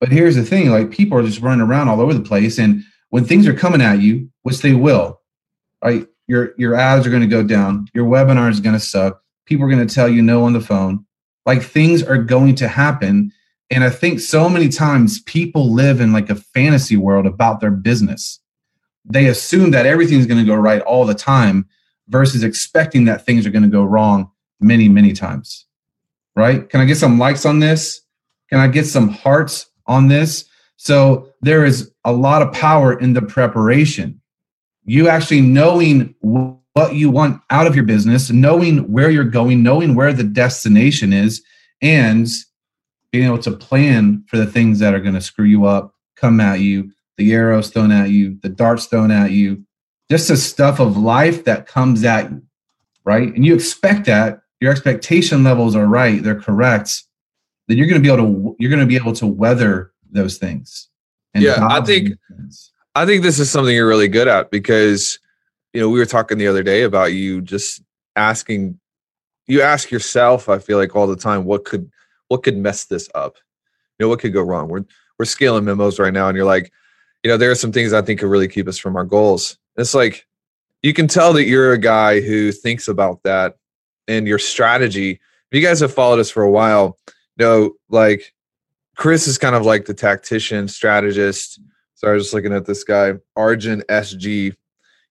but 0.00 0.10
here's 0.10 0.36
the 0.36 0.44
thing 0.44 0.70
like 0.70 0.90
people 0.90 1.18
are 1.18 1.22
just 1.22 1.40
running 1.40 1.66
around 1.66 1.88
all 1.88 2.00
over 2.00 2.14
the 2.14 2.20
place 2.20 2.58
and 2.58 2.82
when 3.10 3.24
things 3.24 3.46
are 3.46 3.54
coming 3.54 3.80
at 3.80 4.00
you 4.00 4.28
which 4.42 4.60
they 4.60 4.74
will 4.74 5.20
right 5.82 6.06
your 6.26 6.54
your 6.56 6.74
ads 6.74 7.06
are 7.06 7.10
going 7.10 7.22
to 7.22 7.28
go 7.28 7.42
down 7.42 7.86
your 7.94 8.06
webinar 8.06 8.50
is 8.50 8.60
going 8.60 8.74
to 8.74 8.80
suck 8.80 9.22
people 9.46 9.64
are 9.64 9.70
going 9.70 9.86
to 9.86 9.94
tell 9.94 10.08
you 10.08 10.22
no 10.22 10.44
on 10.44 10.52
the 10.52 10.60
phone 10.60 11.04
like 11.46 11.62
things 11.62 12.02
are 12.02 12.18
going 12.18 12.54
to 12.54 12.68
happen 12.68 13.32
and 13.70 13.82
I 13.82 13.90
think 13.90 14.20
so 14.20 14.48
many 14.48 14.68
times 14.68 15.22
people 15.22 15.72
live 15.72 16.00
in 16.00 16.12
like 16.12 16.30
a 16.30 16.36
fantasy 16.36 16.96
world 16.96 17.26
about 17.26 17.60
their 17.60 17.70
business. 17.70 18.40
They 19.04 19.26
assume 19.26 19.70
that 19.72 19.86
everything's 19.86 20.26
going 20.26 20.38
to 20.38 20.46
go 20.46 20.54
right 20.54 20.82
all 20.82 21.04
the 21.04 21.14
time 21.14 21.66
versus 22.08 22.44
expecting 22.44 23.06
that 23.06 23.24
things 23.24 23.46
are 23.46 23.50
going 23.50 23.62
to 23.62 23.68
go 23.68 23.82
wrong 23.82 24.30
many, 24.60 24.88
many 24.88 25.12
times. 25.12 25.66
Right? 26.36 26.68
Can 26.68 26.80
I 26.80 26.84
get 26.84 26.98
some 26.98 27.18
likes 27.18 27.46
on 27.46 27.60
this? 27.60 28.00
Can 28.50 28.58
I 28.58 28.68
get 28.68 28.86
some 28.86 29.08
hearts 29.08 29.66
on 29.86 30.08
this? 30.08 30.44
So 30.76 31.32
there 31.40 31.64
is 31.64 31.90
a 32.04 32.12
lot 32.12 32.42
of 32.42 32.52
power 32.52 32.98
in 32.98 33.12
the 33.12 33.22
preparation. 33.22 34.20
You 34.84 35.08
actually 35.08 35.40
knowing 35.40 36.14
what 36.20 36.94
you 36.94 37.10
want 37.10 37.40
out 37.50 37.66
of 37.66 37.74
your 37.74 37.84
business, 37.84 38.30
knowing 38.30 38.92
where 38.92 39.10
you're 39.10 39.24
going, 39.24 39.62
knowing 39.62 39.94
where 39.94 40.12
the 40.12 40.24
destination 40.24 41.12
is, 41.12 41.42
and 41.80 42.28
being 43.12 43.26
able 43.26 43.38
to 43.38 43.52
plan 43.52 44.24
for 44.26 44.36
the 44.36 44.46
things 44.46 44.80
that 44.80 44.92
are 44.92 45.00
going 45.00 45.14
to 45.14 45.20
screw 45.20 45.44
you 45.44 45.64
up, 45.64 45.94
come 46.16 46.40
at 46.40 46.60
you, 46.60 46.90
the 47.16 47.32
arrows 47.32 47.70
thrown 47.70 47.92
at 47.92 48.10
you, 48.10 48.38
the 48.42 48.48
darts 48.48 48.86
thrown 48.86 49.10
at 49.10 49.30
you, 49.30 49.64
just 50.10 50.28
the 50.28 50.36
stuff 50.36 50.80
of 50.80 50.96
life 50.96 51.44
that 51.44 51.66
comes 51.66 52.04
at 52.04 52.30
you, 52.30 52.42
right? 53.04 53.32
And 53.34 53.46
you 53.46 53.54
expect 53.54 54.06
that 54.06 54.40
your 54.60 54.72
expectation 54.72 55.44
levels 55.44 55.76
are 55.76 55.86
right, 55.86 56.22
they're 56.22 56.40
correct, 56.40 57.04
then 57.68 57.76
you're 57.78 57.86
going 57.86 58.02
to 58.02 58.06
be 58.06 58.12
able 58.12 58.24
to 58.24 58.56
you're 58.58 58.70
going 58.70 58.80
to 58.80 58.86
be 58.86 58.96
able 58.96 59.12
to 59.14 59.26
weather 59.26 59.92
those 60.10 60.38
things. 60.38 60.88
Yeah, 61.34 61.66
I 61.66 61.80
think- 61.80 62.08
I 62.96 63.04
think 63.06 63.22
this 63.24 63.40
is 63.40 63.50
something 63.50 63.74
you're 63.74 63.88
really 63.88 64.06
good 64.06 64.28
at 64.28 64.52
because, 64.52 65.18
you 65.72 65.80
know, 65.80 65.88
we 65.90 65.98
were 65.98 66.06
talking 66.06 66.38
the 66.38 66.46
other 66.46 66.62
day 66.62 66.82
about 66.84 67.12
you 67.12 67.40
just 67.40 67.82
asking, 68.14 68.78
you 69.48 69.62
ask 69.62 69.90
yourself, 69.90 70.48
I 70.48 70.60
feel 70.60 70.78
like 70.78 70.94
all 70.94 71.08
the 71.08 71.16
time, 71.16 71.44
what 71.44 71.64
could, 71.64 71.90
what 72.28 72.44
could 72.44 72.56
mess 72.56 72.84
this 72.84 73.08
up? 73.16 73.36
You 73.98 74.04
know, 74.06 74.08
what 74.08 74.20
could 74.20 74.32
go 74.32 74.42
wrong? 74.42 74.68
We're, 74.68 74.84
we're 75.18 75.24
scaling 75.24 75.64
memos 75.64 75.98
right 75.98 76.12
now 76.12 76.28
and 76.28 76.36
you're 76.36 76.46
like, 76.46 76.72
you 77.24 77.30
know, 77.30 77.36
there 77.36 77.50
are 77.50 77.56
some 77.56 77.72
things 77.72 77.92
I 77.92 78.00
think 78.00 78.20
could 78.20 78.28
really 78.28 78.46
keep 78.46 78.68
us 78.68 78.78
from 78.78 78.94
our 78.94 79.04
goals. 79.04 79.58
It's 79.76 79.94
like, 79.94 80.24
you 80.84 80.92
can 80.94 81.08
tell 81.08 81.32
that 81.32 81.46
you're 81.46 81.72
a 81.72 81.78
guy 81.78 82.20
who 82.20 82.52
thinks 82.52 82.86
about 82.86 83.24
that 83.24 83.56
and 84.06 84.28
your 84.28 84.38
strategy. 84.38 85.10
If 85.50 85.60
you 85.60 85.66
guys 85.66 85.80
have 85.80 85.92
followed 85.92 86.20
us 86.20 86.30
for 86.30 86.44
a 86.44 86.50
while, 86.50 86.96
know, 87.38 87.72
like 87.88 88.32
Chris 88.96 89.26
is 89.26 89.38
kind 89.38 89.54
of 89.54 89.64
like 89.64 89.86
the 89.86 89.94
tactician, 89.94 90.68
strategist. 90.68 91.60
So 91.94 92.08
I 92.08 92.12
was 92.12 92.24
just 92.24 92.34
looking 92.34 92.52
at 92.52 92.66
this 92.66 92.84
guy, 92.84 93.14
Arjun 93.36 93.82
SG. 93.88 94.54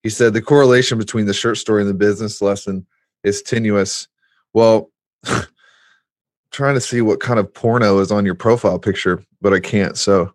He 0.03 0.09
said 0.09 0.33
the 0.33 0.41
correlation 0.41 0.97
between 0.97 1.25
the 1.25 1.33
shirt 1.33 1.57
story 1.57 1.81
and 1.81 1.89
the 1.89 1.95
business 1.95 2.41
lesson 2.41 2.85
is 3.23 3.41
tenuous. 3.41 4.07
Well, 4.53 4.91
trying 6.51 6.75
to 6.75 6.81
see 6.81 7.01
what 7.01 7.19
kind 7.19 7.39
of 7.39 7.53
porno 7.53 7.99
is 7.99 8.11
on 8.11 8.25
your 8.25 8.35
profile 8.35 8.79
picture, 8.79 9.23
but 9.41 9.53
I 9.53 9.59
can't. 9.59 9.97
So 9.97 10.31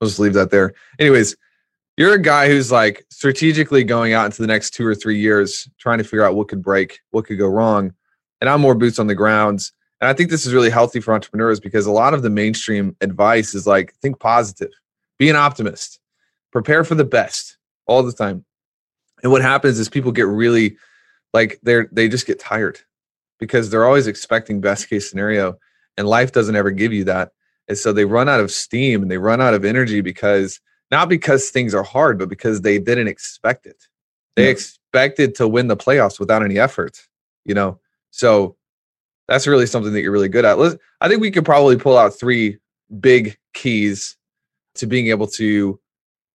I'll 0.00 0.08
just 0.08 0.18
leave 0.18 0.34
that 0.34 0.50
there. 0.50 0.74
Anyways, 0.98 1.36
you're 1.96 2.14
a 2.14 2.22
guy 2.22 2.48
who's 2.48 2.72
like 2.72 3.04
strategically 3.10 3.84
going 3.84 4.12
out 4.12 4.26
into 4.26 4.42
the 4.42 4.48
next 4.48 4.70
two 4.70 4.86
or 4.86 4.94
three 4.94 5.18
years, 5.18 5.68
trying 5.78 5.98
to 5.98 6.04
figure 6.04 6.24
out 6.24 6.34
what 6.34 6.48
could 6.48 6.62
break, 6.62 7.00
what 7.10 7.26
could 7.26 7.38
go 7.38 7.46
wrong. 7.46 7.92
And 8.40 8.50
I'm 8.50 8.60
more 8.60 8.74
boots 8.74 8.98
on 8.98 9.06
the 9.06 9.14
ground. 9.14 9.70
And 10.02 10.08
I 10.08 10.14
think 10.14 10.30
this 10.30 10.44
is 10.44 10.52
really 10.52 10.68
healthy 10.68 10.98
for 11.00 11.14
entrepreneurs 11.14 11.60
because 11.60 11.86
a 11.86 11.92
lot 11.92 12.12
of 12.12 12.22
the 12.22 12.28
mainstream 12.28 12.96
advice 13.00 13.54
is 13.54 13.68
like 13.68 13.94
think 14.02 14.18
positive, 14.18 14.72
be 15.16 15.30
an 15.30 15.36
optimist, 15.36 16.00
prepare 16.50 16.82
for 16.82 16.96
the 16.96 17.04
best 17.04 17.56
all 17.86 18.02
the 18.02 18.12
time. 18.12 18.44
And 19.22 19.30
what 19.30 19.42
happens 19.42 19.78
is 19.78 19.88
people 19.88 20.10
get 20.10 20.26
really 20.26 20.76
like 21.32 21.60
they're 21.62 21.88
they 21.92 22.08
just 22.08 22.26
get 22.26 22.40
tired 22.40 22.80
because 23.38 23.70
they're 23.70 23.84
always 23.84 24.08
expecting 24.08 24.60
best 24.60 24.90
case 24.90 25.08
scenario 25.08 25.56
and 25.96 26.08
life 26.08 26.32
doesn't 26.32 26.56
ever 26.56 26.72
give 26.72 26.92
you 26.92 27.04
that. 27.04 27.30
And 27.68 27.78
so 27.78 27.92
they 27.92 28.04
run 28.04 28.28
out 28.28 28.40
of 28.40 28.50
steam 28.50 29.02
and 29.02 29.10
they 29.10 29.18
run 29.18 29.40
out 29.40 29.54
of 29.54 29.64
energy 29.64 30.00
because 30.00 30.58
not 30.90 31.08
because 31.08 31.50
things 31.50 31.76
are 31.76 31.84
hard, 31.84 32.18
but 32.18 32.28
because 32.28 32.62
they 32.62 32.80
didn't 32.80 33.06
expect 33.06 33.66
it. 33.66 33.86
They 34.34 34.46
Yeah. 34.46 34.50
expected 34.50 35.36
to 35.36 35.46
win 35.46 35.68
the 35.68 35.76
playoffs 35.76 36.18
without 36.18 36.42
any 36.42 36.58
effort, 36.58 37.06
you 37.44 37.54
know. 37.54 37.78
So 38.10 38.56
that's 39.32 39.46
really 39.46 39.64
something 39.64 39.94
that 39.94 40.02
you're 40.02 40.12
really 40.12 40.28
good 40.28 40.44
at. 40.44 40.58
Let's, 40.58 40.76
I 41.00 41.08
think 41.08 41.22
we 41.22 41.30
could 41.30 41.46
probably 41.46 41.78
pull 41.78 41.96
out 41.96 42.18
three 42.18 42.58
big 43.00 43.38
keys 43.54 44.16
to 44.74 44.86
being 44.86 45.06
able 45.06 45.26
to 45.26 45.80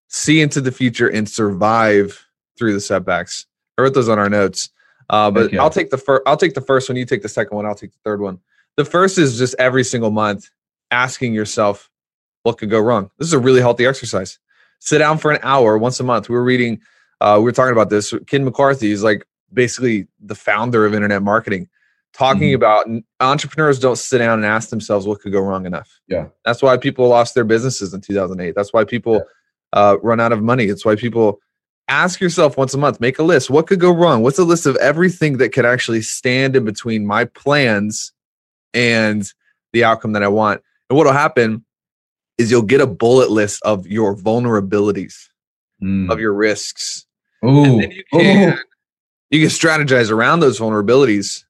see 0.08 0.40
into 0.40 0.60
the 0.60 0.72
future 0.72 1.08
and 1.08 1.28
survive 1.28 2.26
through 2.58 2.72
the 2.72 2.80
setbacks. 2.80 3.46
I 3.76 3.82
wrote 3.82 3.94
those 3.94 4.08
on 4.08 4.18
our 4.18 4.28
notes. 4.28 4.70
Uh, 5.08 5.30
but 5.30 5.54
I'll 5.54 5.70
take 5.70 5.90
the 5.90 5.96
first. 5.96 6.22
I'll 6.26 6.36
take 6.36 6.54
the 6.54 6.60
first 6.60 6.88
one. 6.88 6.96
You 6.96 7.04
take 7.04 7.22
the 7.22 7.28
second 7.28 7.54
one. 7.56 7.66
I'll 7.66 7.76
take 7.76 7.92
the 7.92 8.00
third 8.04 8.20
one. 8.20 8.40
The 8.76 8.84
first 8.84 9.16
is 9.16 9.38
just 9.38 9.54
every 9.58 9.84
single 9.84 10.10
month 10.10 10.50
asking 10.90 11.34
yourself, 11.34 11.88
what 12.42 12.58
could 12.58 12.70
go 12.70 12.80
wrong? 12.80 13.10
This 13.18 13.28
is 13.28 13.32
a 13.32 13.38
really 13.38 13.60
healthy 13.60 13.86
exercise. 13.86 14.40
Sit 14.80 14.98
down 14.98 15.18
for 15.18 15.30
an 15.30 15.38
hour 15.42 15.78
once 15.78 16.00
a 16.00 16.04
month. 16.04 16.28
We 16.28 16.34
were 16.34 16.44
reading 16.44 16.80
Uh, 17.20 17.36
we 17.38 17.44
were 17.44 17.52
talking 17.52 17.72
about 17.72 17.90
this. 17.90 18.14
Ken 18.26 18.44
McCarthy 18.44 18.90
is 18.90 19.02
like 19.02 19.26
basically 19.52 20.06
the 20.20 20.34
founder 20.34 20.86
of 20.86 20.94
internet 20.94 21.22
marketing, 21.22 21.68
talking 22.14 22.50
Mhm. 22.50 22.54
about 22.54 22.86
entrepreneurs 23.20 23.78
don't 23.78 23.96
sit 23.96 24.18
down 24.18 24.38
and 24.38 24.46
ask 24.46 24.70
themselves 24.70 25.06
what 25.06 25.20
could 25.20 25.32
go 25.32 25.40
wrong 25.40 25.66
enough. 25.66 25.88
Yeah. 26.08 26.26
That's 26.44 26.62
why 26.62 26.76
people 26.76 27.06
lost 27.08 27.34
their 27.34 27.44
businesses 27.44 27.94
in 27.94 28.00
2008. 28.00 28.54
That's 28.54 28.72
why 28.72 28.84
people 28.84 29.22
uh, 29.74 29.96
run 30.02 30.18
out 30.18 30.32
of 30.32 30.42
money. 30.42 30.64
It's 30.64 30.84
why 30.84 30.96
people 30.96 31.40
ask 31.88 32.20
yourself 32.20 32.56
once 32.56 32.72
a 32.72 32.78
month, 32.78 33.00
make 33.00 33.18
a 33.18 33.22
list. 33.22 33.50
What 33.50 33.66
could 33.66 33.80
go 33.80 33.90
wrong? 33.92 34.22
What's 34.22 34.38
a 34.38 34.44
list 34.44 34.64
of 34.66 34.76
everything 34.76 35.36
that 35.38 35.50
could 35.52 35.66
actually 35.66 36.00
stand 36.02 36.56
in 36.56 36.64
between 36.64 37.06
my 37.06 37.26
plans 37.26 38.12
and 38.72 39.30
the 39.74 39.84
outcome 39.84 40.12
that 40.12 40.22
I 40.22 40.28
want? 40.28 40.62
And 40.88 40.96
what'll 40.96 41.12
happen 41.12 41.64
is 42.38 42.50
you'll 42.50 42.62
get 42.62 42.80
a 42.80 42.86
bullet 42.86 43.30
list 43.30 43.60
of 43.62 43.86
your 43.86 44.16
vulnerabilities, 44.16 45.28
Mm. 45.82 46.10
of 46.10 46.18
your 46.18 46.32
risks. 46.32 47.04
Ooh. 47.44 47.64
And 47.64 47.82
then 47.82 47.90
you 47.90 48.04
can 48.10 48.48
Ooh. 48.54 48.58
you 49.30 49.40
can 49.40 49.50
strategize 49.50 50.10
around 50.10 50.40
those 50.40 50.58
vulnerabilities 50.58 51.44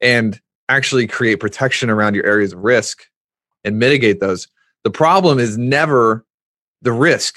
and 0.00 0.40
actually 0.68 1.06
create 1.06 1.40
protection 1.40 1.90
around 1.90 2.14
your 2.14 2.26
areas 2.26 2.52
of 2.52 2.60
risk 2.60 3.04
and 3.64 3.78
mitigate 3.78 4.20
those. 4.20 4.48
The 4.84 4.90
problem 4.90 5.38
is 5.38 5.58
never 5.58 6.24
the 6.82 6.92
risk 6.92 7.36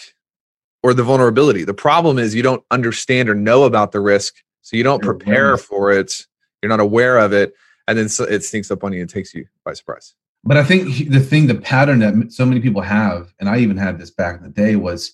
or 0.83 0.93
the 0.93 1.03
vulnerability. 1.03 1.63
The 1.63 1.73
problem 1.73 2.17
is 2.19 2.35
you 2.35 2.43
don't 2.43 2.63
understand 2.71 3.29
or 3.29 3.35
know 3.35 3.63
about 3.63 3.91
the 3.91 3.99
risk, 3.99 4.35
so 4.61 4.77
you 4.77 4.83
don't 4.83 5.01
prepare 5.01 5.57
for 5.57 5.91
it. 5.91 6.25
You're 6.61 6.69
not 6.69 6.79
aware 6.79 7.17
of 7.17 7.33
it, 7.33 7.53
and 7.87 7.97
then 7.97 8.09
so 8.09 8.23
it 8.25 8.43
sneaks 8.43 8.69
up 8.69 8.83
on 8.83 8.93
you 8.93 9.01
and 9.01 9.09
takes 9.09 9.33
you 9.33 9.45
by 9.65 9.73
surprise. 9.73 10.13
But 10.43 10.57
I 10.57 10.63
think 10.63 11.09
the 11.09 11.19
thing, 11.19 11.47
the 11.47 11.55
pattern 11.55 11.99
that 11.99 12.31
so 12.31 12.45
many 12.45 12.61
people 12.61 12.81
have, 12.81 13.33
and 13.39 13.47
I 13.47 13.59
even 13.59 13.77
had 13.77 13.99
this 13.99 14.11
back 14.11 14.37
in 14.37 14.43
the 14.43 14.49
day, 14.49 14.75
was 14.75 15.13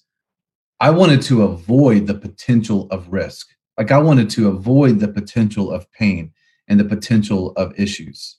I 0.79 0.89
wanted 0.89 1.21
to 1.23 1.43
avoid 1.43 2.07
the 2.07 2.13
potential 2.13 2.87
of 2.91 3.11
risk. 3.11 3.47
Like 3.77 3.91
I 3.91 3.97
wanted 3.97 4.29
to 4.31 4.47
avoid 4.47 4.99
the 4.99 5.07
potential 5.07 5.71
of 5.71 5.91
pain 5.91 6.31
and 6.67 6.79
the 6.79 6.85
potential 6.85 7.51
of 7.53 7.77
issues. 7.79 8.37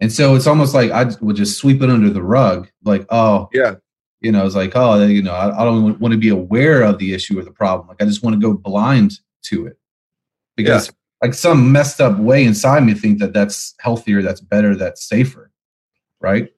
And 0.00 0.12
so 0.12 0.34
it's 0.34 0.46
almost 0.46 0.74
like 0.74 0.90
I 0.90 1.10
would 1.20 1.36
just 1.36 1.58
sweep 1.58 1.82
it 1.82 1.90
under 1.90 2.10
the 2.10 2.22
rug, 2.22 2.68
like, 2.84 3.06
oh, 3.10 3.48
Yeah, 3.52 3.76
you 4.20 4.32
know, 4.32 4.44
it's 4.44 4.54
like, 4.54 4.72
oh, 4.74 5.02
you 5.04 5.22
know, 5.22 5.32
I, 5.32 5.62
I 5.62 5.64
don't 5.64 5.98
want 6.00 6.12
to 6.12 6.18
be 6.18 6.28
aware 6.28 6.82
of 6.82 6.98
the 6.98 7.14
issue 7.14 7.38
or 7.38 7.42
the 7.42 7.50
problem. 7.50 7.88
Like 7.88 8.02
I 8.02 8.04
just 8.04 8.22
want 8.22 8.34
to 8.34 8.40
go 8.40 8.54
blind 8.54 9.20
to 9.44 9.66
it 9.66 9.78
because, 10.56 10.92
like, 11.22 11.34
some 11.34 11.72
messed 11.72 12.00
up 12.00 12.18
way 12.18 12.44
inside 12.44 12.84
me 12.84 12.94
think 12.94 13.20
that 13.20 13.32
that's 13.32 13.74
healthier, 13.80 14.22
that's 14.22 14.40
better, 14.40 14.74
that's 14.74 15.08
safer, 15.08 15.50
right? 16.20 16.50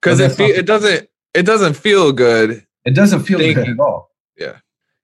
because 0.00 0.20
it 0.20 0.32
fe- 0.32 0.50
it 0.50 0.66
doesn't 0.66 1.08
it 1.34 1.44
doesn't 1.44 1.74
feel 1.74 2.12
good. 2.12 2.66
It 2.84 2.94
doesn't 2.94 3.20
feel 3.24 3.38
good 3.38 3.68
at 3.68 3.78
all. 3.78 4.10
Yeah, 4.36 4.56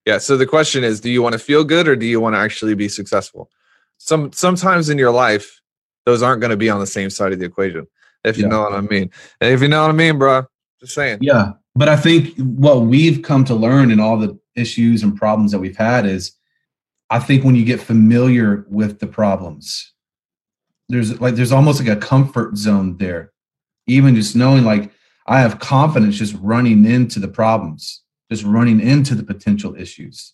yeah. 0.07 0.19
So 0.19 0.37
the 0.37 0.47
question 0.47 0.83
is, 0.83 1.01
do 1.01 1.11
you 1.11 1.23
want 1.23 1.35
to 1.35 1.39
feel 1.39 1.65
good 1.65 1.87
or 1.87 1.97
do 1.97 2.07
you 2.07 2.21
want 2.21 2.35
to 2.35 2.39
actually 2.39 2.75
be 2.75 2.89
successful? 2.89 3.51
Some 3.99 4.33
sometimes 4.33 4.89
in 4.89 4.99
your 4.99 5.11
life, 5.11 5.61
those 6.05 6.23
aren't 6.23 6.41
going 6.41 6.51
to 6.51 6.57
be 6.57 6.71
on 6.71 6.81
the 6.81 6.87
same 6.87 7.11
side 7.11 7.33
of 7.33 7.39
the 7.39 7.47
equation. 7.47 7.87
If 8.25 8.37
you 8.37 8.45
Yeah. 8.45 8.51
know 8.51 8.63
what 8.63 8.73
I 8.73 8.81
mean. 8.81 9.11
And 9.41 9.53
if 9.53 9.63
you 9.63 9.69
know 9.69 9.83
what 9.83 9.91
I 9.91 9.95
mean, 9.95 10.19
bro, 10.19 10.45
just 10.81 10.95
saying. 10.95 11.19
Yeah. 11.21 11.53
But 11.75 11.89
I 11.89 11.97
think 11.97 12.35
what 12.39 12.83
we've 12.83 13.23
come 13.23 13.45
to 13.45 13.55
learn 13.55 13.91
in 13.91 14.01
all 14.01 14.19
the 14.19 14.39
issues 14.55 15.03
and 15.03 15.17
problems 15.17 15.53
that 15.53 15.59
we've 15.59 15.77
had 15.77 16.07
is 16.07 16.33
I 17.11 17.19
think 17.21 17.45
when 17.45 17.55
you 17.55 17.65
get 17.65 17.81
familiar 17.81 18.67
with 18.69 18.99
the 18.99 19.07
problems, 19.07 19.93
there's 20.89 21.21
like 21.21 21.35
there's 21.35 21.53
almost 21.53 21.81
like 21.81 21.89
a 21.97 22.01
comfort 22.01 22.57
zone 22.57 22.97
there. 22.99 23.33
Even 23.87 24.15
just 24.15 24.35
knowing 24.35 24.65
like 24.65 24.91
I 25.27 25.41
have 25.41 25.59
confidence 25.59 26.17
just 26.17 26.35
running 26.41 26.85
into 26.85 27.19
the 27.21 27.29
problems, 27.29 28.03
just 28.31 28.45
running 28.45 28.81
into 28.81 29.15
the 29.15 29.25
potential 29.25 29.75
issues. 29.77 30.33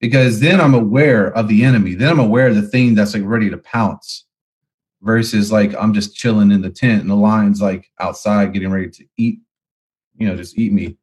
Because 0.00 0.40
then 0.40 0.60
I'm 0.60 0.74
aware 0.74 1.28
of 1.32 1.48
the 1.48 1.64
enemy. 1.64 1.94
Then 1.94 2.10
I'm 2.10 2.20
aware 2.20 2.48
of 2.48 2.54
the 2.54 2.62
thing 2.62 2.94
that's 2.94 3.14
like 3.14 3.22
ready 3.24 3.48
to 3.50 3.58
pounce 3.58 4.26
versus 5.02 5.52
like 5.52 5.74
I'm 5.74 5.94
just 5.94 6.14
chilling 6.16 6.50
in 6.50 6.60
the 6.60 6.70
tent 6.70 7.02
and 7.02 7.10
the 7.10 7.14
lion's 7.16 7.62
like 7.62 7.90
outside 8.00 8.52
getting 8.52 8.70
ready 8.70 8.90
to 8.90 9.04
eat, 9.16 9.40
you 10.18 10.28
know, 10.28 10.36
just 10.36 10.58
eat 10.58 10.72
me. 10.72 10.96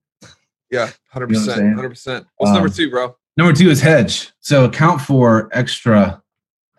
Yeah, 0.70 0.90
hundred 1.10 1.30
You 1.30 1.36
know 1.36 1.42
what 1.42 1.50
I'm 1.50 1.56
percent, 1.56 1.76
hundred 1.76 1.90
percent. 1.90 2.28
What's 2.38 2.52
number 2.52 2.68
Um, 2.68 2.74
two, 2.74 2.90
bro? 2.90 3.16
Number 3.38 3.54
two 3.54 3.70
is 3.70 3.82
hedge. 3.82 4.32
So 4.40 4.66
account 4.66 5.02
for 5.02 5.50
extra 5.54 6.22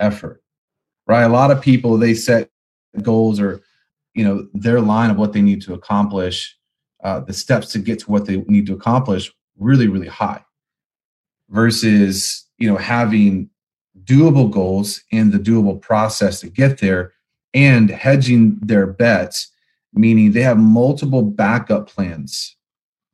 effort, 0.00 0.42
right? 1.06 1.22
A 1.22 1.28
lot 1.28 1.50
of 1.50 1.60
people 1.60 1.96
they 1.96 2.14
set 2.14 2.50
goals 3.02 3.40
or 3.40 3.62
you 4.14 4.24
know 4.24 4.46
their 4.52 4.80
line 4.80 5.10
of 5.10 5.16
what 5.16 5.32
they 5.32 5.42
need 5.42 5.62
to 5.62 5.74
accomplish, 5.74 6.56
uh, 7.02 7.20
the 7.20 7.32
steps 7.32 7.72
to 7.72 7.78
get 7.78 8.00
to 8.00 8.10
what 8.10 8.26
they 8.26 8.38
need 8.46 8.66
to 8.66 8.74
accomplish, 8.74 9.32
really 9.58 9.88
really 9.88 10.08
high, 10.08 10.43
versus 11.48 12.46
you 12.58 12.68
know 12.68 12.76
having 12.76 13.48
doable 14.04 14.50
goals 14.50 15.02
and 15.12 15.32
the 15.32 15.38
doable 15.38 15.80
process 15.80 16.40
to 16.40 16.48
get 16.48 16.78
there, 16.78 17.12
and 17.52 17.90
hedging 17.90 18.58
their 18.60 18.86
bets, 18.86 19.50
meaning 19.92 20.32
they 20.32 20.42
have 20.42 20.58
multiple 20.58 21.22
backup 21.22 21.88
plans 21.88 22.56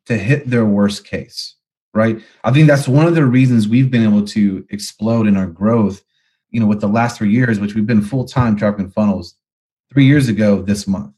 to 0.06 0.16
hit 0.16 0.48
their 0.48 0.64
worst 0.64 1.04
case 1.04 1.54
right? 1.94 2.20
I 2.44 2.52
think 2.52 2.68
that's 2.68 2.88
one 2.88 3.06
of 3.06 3.14
the 3.14 3.24
reasons 3.24 3.68
we've 3.68 3.90
been 3.90 4.04
able 4.04 4.24
to 4.28 4.64
explode 4.70 5.26
in 5.26 5.36
our 5.36 5.46
growth, 5.46 6.02
you 6.50 6.60
know, 6.60 6.66
with 6.66 6.80
the 6.80 6.88
last 6.88 7.18
three 7.18 7.30
years, 7.30 7.58
which 7.58 7.74
we've 7.74 7.86
been 7.86 8.02
full 8.02 8.24
time 8.24 8.56
traffic 8.56 8.90
funnels 8.92 9.34
three 9.92 10.06
years 10.06 10.28
ago 10.28 10.62
this 10.62 10.86
month. 10.86 11.12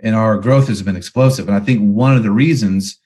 And 0.00 0.14
our 0.14 0.38
growth 0.38 0.68
has 0.68 0.82
been 0.82 0.96
explosive. 0.96 1.48
And 1.48 1.56
I 1.56 1.60
think 1.60 1.80
one 1.80 2.16
of 2.16 2.22
the 2.22 2.30
reasons 2.30 2.98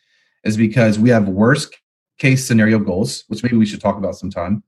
is 0.45 0.57
because 0.57 0.99
we 0.99 1.11
have 1.11 1.29
worst 1.29 1.77
case 2.19 2.47
scenario 2.47 2.79
goals, 2.79 3.25
which 3.29 3.43
maybe 3.43 3.57
we 3.57 3.67
should 3.67 3.81
talk 3.81 3.97
about 3.97 4.17
sometime. 4.17 4.63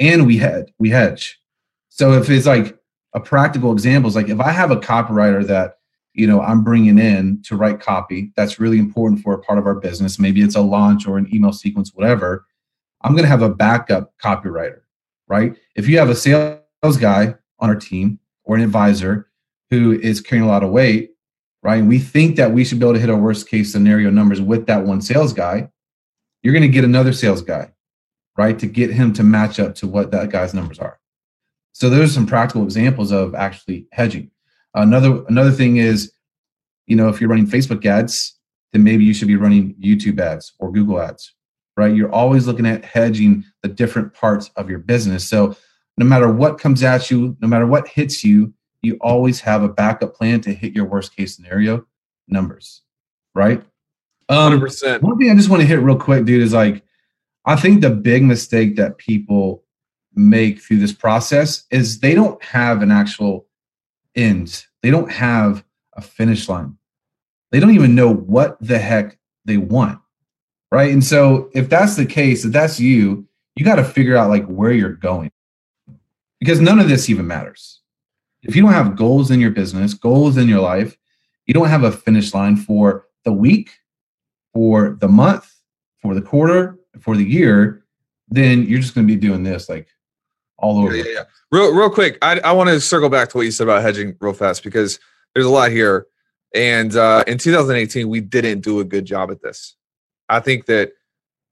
And 0.00 0.26
we 0.26 0.38
had 0.38 0.70
we 0.78 0.90
hedge. 0.90 1.40
So 1.88 2.12
if 2.12 2.28
it's 2.28 2.46
like 2.46 2.76
a 3.12 3.20
practical 3.20 3.72
example 3.72 4.08
is 4.08 4.16
like 4.16 4.28
if 4.28 4.40
I 4.40 4.50
have 4.50 4.70
a 4.70 4.76
copywriter 4.76 5.46
that 5.46 5.78
you 6.14 6.26
know 6.26 6.40
i'm 6.40 6.64
bringing 6.64 6.98
in 6.98 7.42
to 7.42 7.56
write 7.56 7.80
copy 7.80 8.32
that's 8.36 8.58
really 8.58 8.78
important 8.78 9.20
for 9.20 9.34
a 9.34 9.38
part 9.40 9.58
of 9.58 9.66
our 9.66 9.74
business 9.74 10.18
maybe 10.18 10.40
it's 10.40 10.54
a 10.54 10.60
launch 10.60 11.06
or 11.06 11.18
an 11.18 11.28
email 11.34 11.52
sequence 11.52 11.92
whatever 11.92 12.46
i'm 13.02 13.12
going 13.12 13.24
to 13.24 13.28
have 13.28 13.42
a 13.42 13.54
backup 13.54 14.12
copywriter 14.22 14.80
right 15.28 15.56
if 15.74 15.88
you 15.88 15.98
have 15.98 16.08
a 16.08 16.14
sales 16.14 16.96
guy 16.98 17.34
on 17.58 17.68
our 17.68 17.76
team 17.76 18.18
or 18.44 18.56
an 18.56 18.62
advisor 18.62 19.28
who 19.70 19.92
is 20.00 20.20
carrying 20.20 20.44
a 20.44 20.48
lot 20.48 20.62
of 20.62 20.70
weight 20.70 21.10
right 21.62 21.80
and 21.80 21.88
we 21.88 21.98
think 21.98 22.36
that 22.36 22.52
we 22.52 22.64
should 22.64 22.78
be 22.78 22.84
able 22.84 22.94
to 22.94 23.00
hit 23.00 23.10
our 23.10 23.16
worst 23.16 23.48
case 23.48 23.72
scenario 23.72 24.08
numbers 24.08 24.40
with 24.40 24.66
that 24.66 24.84
one 24.84 25.02
sales 25.02 25.32
guy 25.32 25.68
you're 26.44 26.54
going 26.54 26.62
to 26.62 26.68
get 26.68 26.84
another 26.84 27.12
sales 27.12 27.42
guy 27.42 27.68
right 28.36 28.60
to 28.60 28.66
get 28.66 28.90
him 28.90 29.12
to 29.12 29.24
match 29.24 29.58
up 29.58 29.74
to 29.74 29.88
what 29.88 30.12
that 30.12 30.30
guy's 30.30 30.54
numbers 30.54 30.78
are 30.78 31.00
so 31.72 31.90
there's 31.90 32.14
some 32.14 32.26
practical 32.26 32.62
examples 32.62 33.10
of 33.10 33.34
actually 33.34 33.88
hedging 33.90 34.30
Another 34.74 35.24
another 35.28 35.52
thing 35.52 35.76
is, 35.76 36.12
you 36.86 36.96
know, 36.96 37.08
if 37.08 37.20
you're 37.20 37.30
running 37.30 37.46
Facebook 37.46 37.86
ads, 37.86 38.36
then 38.72 38.82
maybe 38.82 39.04
you 39.04 39.14
should 39.14 39.28
be 39.28 39.36
running 39.36 39.74
YouTube 39.74 40.18
ads 40.18 40.52
or 40.58 40.72
Google 40.72 41.00
ads, 41.00 41.32
right? 41.76 41.94
You're 41.94 42.12
always 42.12 42.46
looking 42.46 42.66
at 42.66 42.84
hedging 42.84 43.44
the 43.62 43.68
different 43.68 44.14
parts 44.14 44.50
of 44.56 44.68
your 44.68 44.80
business. 44.80 45.26
So 45.26 45.56
no 45.96 46.04
matter 46.04 46.30
what 46.30 46.58
comes 46.58 46.82
at 46.82 47.10
you, 47.10 47.36
no 47.40 47.46
matter 47.46 47.66
what 47.66 47.86
hits 47.86 48.24
you, 48.24 48.52
you 48.82 48.98
always 49.00 49.40
have 49.40 49.62
a 49.62 49.68
backup 49.68 50.14
plan 50.14 50.40
to 50.42 50.52
hit 50.52 50.74
your 50.74 50.86
worst 50.86 51.14
case 51.16 51.36
scenario 51.36 51.86
numbers, 52.26 52.82
right? 53.34 53.64
Um, 54.28 54.58
percent. 54.60 55.02
one 55.02 55.18
thing 55.18 55.30
I 55.30 55.34
just 55.34 55.48
want 55.48 55.60
to 55.62 55.66
hit 55.66 55.76
real 55.76 55.98
quick, 55.98 56.24
dude, 56.24 56.42
is 56.42 56.52
like 56.52 56.82
I 57.44 57.56
think 57.56 57.80
the 57.80 57.90
big 57.90 58.22
mistake 58.22 58.76
that 58.76 58.98
people 58.98 59.64
make 60.14 60.60
through 60.60 60.78
this 60.78 60.92
process 60.92 61.64
is 61.70 62.00
they 62.00 62.14
don't 62.14 62.42
have 62.42 62.82
an 62.82 62.90
actual 62.90 63.46
end. 64.14 64.64
They 64.82 64.90
don't 64.90 65.10
have 65.10 65.64
a 65.94 66.02
finish 66.02 66.48
line. 66.48 66.76
They 67.50 67.60
don't 67.60 67.74
even 67.74 67.94
know 67.94 68.12
what 68.12 68.56
the 68.60 68.78
heck 68.78 69.18
they 69.44 69.56
want. 69.58 69.98
Right. 70.70 70.92
And 70.92 71.04
so 71.04 71.50
if 71.54 71.68
that's 71.68 71.96
the 71.96 72.06
case, 72.06 72.44
if 72.44 72.52
that's 72.52 72.80
you, 72.80 73.28
you 73.54 73.64
got 73.64 73.76
to 73.76 73.84
figure 73.84 74.16
out 74.16 74.30
like 74.30 74.44
where 74.46 74.72
you're 74.72 74.90
going. 74.90 75.30
Because 76.40 76.60
none 76.60 76.80
of 76.80 76.88
this 76.88 77.08
even 77.08 77.26
matters. 77.26 77.80
If 78.42 78.56
you 78.56 78.62
don't 78.62 78.72
have 78.72 78.96
goals 78.96 79.30
in 79.30 79.40
your 79.40 79.52
business, 79.52 79.94
goals 79.94 80.36
in 80.36 80.48
your 80.48 80.60
life, 80.60 80.96
you 81.46 81.54
don't 81.54 81.68
have 81.68 81.84
a 81.84 81.92
finish 81.92 82.34
line 82.34 82.56
for 82.56 83.06
the 83.24 83.32
week, 83.32 83.70
for 84.54 84.96
the 85.00 85.08
month, 85.08 85.52
for 86.00 86.14
the 86.14 86.22
quarter, 86.22 86.78
for 87.00 87.16
the 87.16 87.24
year, 87.24 87.84
then 88.28 88.64
you're 88.64 88.80
just 88.80 88.94
going 88.94 89.06
to 89.06 89.12
be 89.12 89.20
doing 89.20 89.42
this 89.42 89.68
like 89.68 89.88
all 90.56 90.78
over. 90.78 90.96
Yeah, 90.96 91.04
yeah, 91.04 91.12
yeah. 91.12 91.24
Real, 91.50 91.74
real 91.74 91.90
quick, 91.90 92.16
I, 92.22 92.40
I 92.40 92.52
want 92.52 92.70
to 92.70 92.80
circle 92.80 93.10
back 93.10 93.28
to 93.30 93.36
what 93.36 93.42
you 93.42 93.50
said 93.50 93.64
about 93.64 93.82
hedging 93.82 94.16
real 94.20 94.32
fast 94.32 94.64
because 94.64 94.98
there's 95.34 95.46
a 95.46 95.50
lot 95.50 95.70
here. 95.70 96.06
And 96.54 96.94
uh, 96.96 97.24
in 97.26 97.36
2018, 97.36 98.08
we 98.08 98.20
didn't 98.20 98.60
do 98.60 98.80
a 98.80 98.84
good 98.84 99.04
job 99.04 99.30
at 99.30 99.42
this. 99.42 99.76
I 100.28 100.40
think 100.40 100.66
that 100.66 100.92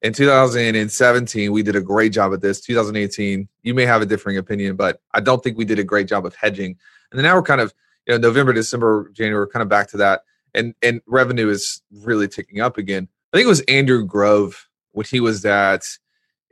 in 0.01 0.13
2017, 0.13 1.53
we 1.53 1.63
did 1.63 1.77
a 1.77 1.81
great 1.81 2.13
job 2.13 2.33
at 2.33 2.41
this. 2.41 2.61
2018, 2.61 3.49
you 3.63 3.75
may 3.75 3.85
have 3.85 4.03
a 4.03 4.07
differing 4.07 4.39
opinion, 4.39 4.77
but 4.77 5.01
I 5.13 5.21
don't 5.21 5.43
think 5.43 5.59
we 5.59 5.65
did 5.65 5.79
a 5.79 5.85
great 5.85 6.09
job 6.09 6.25
of 6.25 6.35
hedging. 6.35 6.77
And 7.11 7.19
then 7.19 7.25
now 7.25 7.35
we're 7.37 7.43
kind 7.43 7.61
of, 7.61 7.75
you 8.07 8.15
know, 8.15 8.19
November, 8.19 8.53
December, 8.53 9.11
January, 9.13 9.47
kind 9.49 9.63
of 9.63 9.69
back 9.69 9.89
to 9.89 9.97
that. 9.99 10.23
And 10.55 10.75
and 10.83 11.01
revenue 11.07 11.49
is 11.49 11.83
really 11.91 12.29
ticking 12.29 12.61
up 12.61 12.79
again. 12.79 13.09
I 13.33 13.37
think 13.37 13.47
it 13.47 13.49
was 13.49 13.61
Andrew 13.63 14.05
Grove 14.05 14.69
when 14.93 15.07
he 15.07 15.21
was 15.21 15.45
at 15.45 15.87